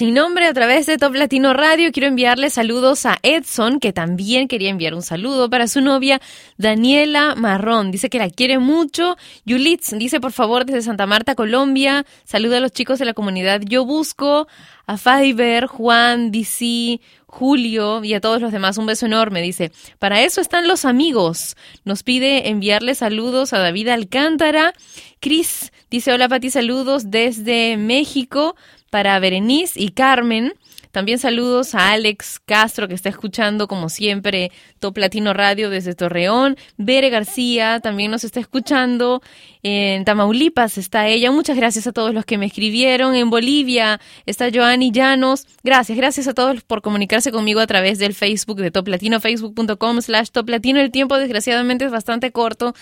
Sin 0.00 0.14
nombre 0.14 0.46
a 0.46 0.54
través 0.54 0.86
de 0.86 0.96
Top 0.96 1.14
Latino 1.14 1.52
Radio 1.52 1.92
quiero 1.92 2.08
enviarle 2.08 2.48
saludos 2.48 3.04
a 3.04 3.18
Edson, 3.22 3.80
que 3.80 3.92
también 3.92 4.48
quería 4.48 4.70
enviar 4.70 4.94
un 4.94 5.02
saludo 5.02 5.50
para 5.50 5.68
su 5.68 5.82
novia 5.82 6.22
Daniela 6.56 7.34
Marrón. 7.34 7.90
Dice 7.90 8.08
que 8.08 8.16
la 8.16 8.30
quiere 8.30 8.58
mucho. 8.58 9.18
Yulitz 9.44 9.90
dice 9.98 10.18
por 10.18 10.32
favor 10.32 10.64
desde 10.64 10.80
Santa 10.80 11.04
Marta, 11.04 11.34
Colombia. 11.34 12.06
Saluda 12.24 12.56
a 12.56 12.60
los 12.60 12.72
chicos 12.72 12.98
de 12.98 13.04
la 13.04 13.12
comunidad 13.12 13.60
Yo 13.60 13.84
Busco, 13.84 14.48
a 14.86 14.96
Fiverr, 14.96 15.66
Juan, 15.66 16.30
DC, 16.30 16.98
Julio 17.26 18.02
y 18.02 18.14
a 18.14 18.22
todos 18.22 18.40
los 18.40 18.52
demás. 18.52 18.78
Un 18.78 18.86
beso 18.86 19.04
enorme. 19.04 19.42
Dice, 19.42 19.70
para 19.98 20.22
eso 20.22 20.40
están 20.40 20.66
los 20.66 20.86
amigos. 20.86 21.58
Nos 21.84 22.04
pide 22.04 22.48
enviarle 22.48 22.94
saludos 22.94 23.52
a 23.52 23.58
David 23.58 23.88
Alcántara. 23.88 24.72
Cris 25.20 25.72
dice, 25.90 26.10
hola 26.10 26.26
Pati, 26.26 26.48
saludos 26.48 27.10
desde 27.10 27.76
México 27.76 28.56
para 28.90 29.18
Berenice 29.18 29.80
y 29.80 29.90
Carmen. 29.90 30.52
También 30.90 31.20
saludos 31.20 31.76
a 31.76 31.92
Alex 31.92 32.40
Castro, 32.44 32.88
que 32.88 32.94
está 32.94 33.08
escuchando, 33.08 33.68
como 33.68 33.88
siempre, 33.88 34.50
Top 34.80 34.98
Latino 34.98 35.32
Radio 35.32 35.70
desde 35.70 35.94
Torreón. 35.94 36.56
Bere 36.78 37.10
García 37.10 37.78
también 37.78 38.10
nos 38.10 38.24
está 38.24 38.40
escuchando. 38.40 39.22
En 39.62 40.04
Tamaulipas 40.04 40.78
está 40.78 41.06
ella. 41.06 41.30
Muchas 41.30 41.56
gracias 41.56 41.86
a 41.86 41.92
todos 41.92 42.12
los 42.12 42.24
que 42.24 42.38
me 42.38 42.46
escribieron. 42.46 43.14
En 43.14 43.30
Bolivia 43.30 44.00
está 44.26 44.48
Joanny 44.52 44.90
Llanos. 44.90 45.46
Gracias, 45.62 45.96
gracias 45.96 46.26
a 46.26 46.34
todos 46.34 46.62
por 46.62 46.82
comunicarse 46.82 47.30
conmigo 47.30 47.60
a 47.60 47.68
través 47.68 48.00
del 48.00 48.14
Facebook 48.14 48.60
de 48.60 48.72
Top 48.72 48.88
Latino, 48.88 49.20
facebook.com 49.20 50.02
slash 50.02 50.30
Top 50.30 50.48
Latino. 50.48 50.80
El 50.80 50.90
tiempo, 50.90 51.18
desgraciadamente, 51.18 51.84
es 51.84 51.92
bastante 51.92 52.32
corto 52.32 52.74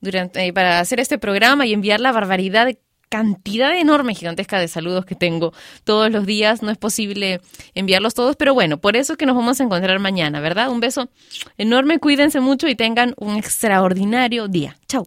durante, 0.00 0.44
eh, 0.46 0.52
para 0.52 0.80
hacer 0.80 0.98
este 0.98 1.16
programa 1.16 1.64
y 1.64 1.74
enviar 1.74 2.00
la 2.00 2.10
barbaridad 2.10 2.66
de 2.66 2.78
cantidad 3.12 3.78
enorme, 3.78 4.14
gigantesca 4.14 4.58
de 4.58 4.68
saludos 4.68 5.04
que 5.04 5.14
tengo 5.14 5.52
todos 5.84 6.10
los 6.10 6.24
días. 6.24 6.62
No 6.62 6.70
es 6.70 6.78
posible 6.78 7.42
enviarlos 7.74 8.14
todos, 8.14 8.36
pero 8.36 8.54
bueno, 8.54 8.78
por 8.78 8.96
eso 8.96 9.12
es 9.12 9.18
que 9.18 9.26
nos 9.26 9.36
vamos 9.36 9.60
a 9.60 9.64
encontrar 9.64 9.98
mañana, 9.98 10.40
¿verdad? 10.40 10.70
Un 10.70 10.80
beso 10.80 11.10
enorme, 11.58 11.98
cuídense 11.98 12.40
mucho 12.40 12.68
y 12.68 12.74
tengan 12.74 13.12
un 13.18 13.36
extraordinario 13.36 14.48
día. 14.48 14.78
Chao. 14.88 15.06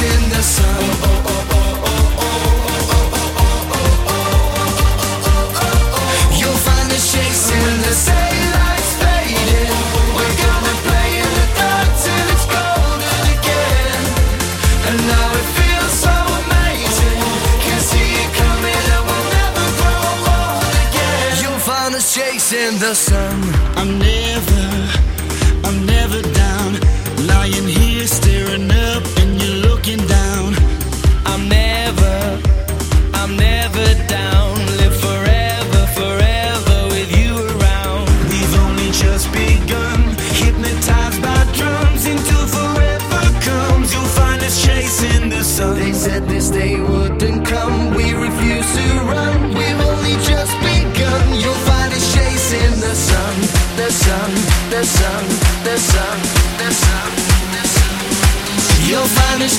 in 0.00 0.28
the 0.28 0.42
sun. 0.42 0.66
Oh, 0.68 1.22
oh, 1.26 1.48
oh. 1.50 1.55
sun, 54.86 55.24
the 55.64 55.76
sun, 55.76 56.18
the 56.58 56.70
sun, 56.70 57.10
the 57.52 57.62
sun. 57.66 58.86
You'll 58.88 59.10
find 59.18 59.42
it's 59.42 59.58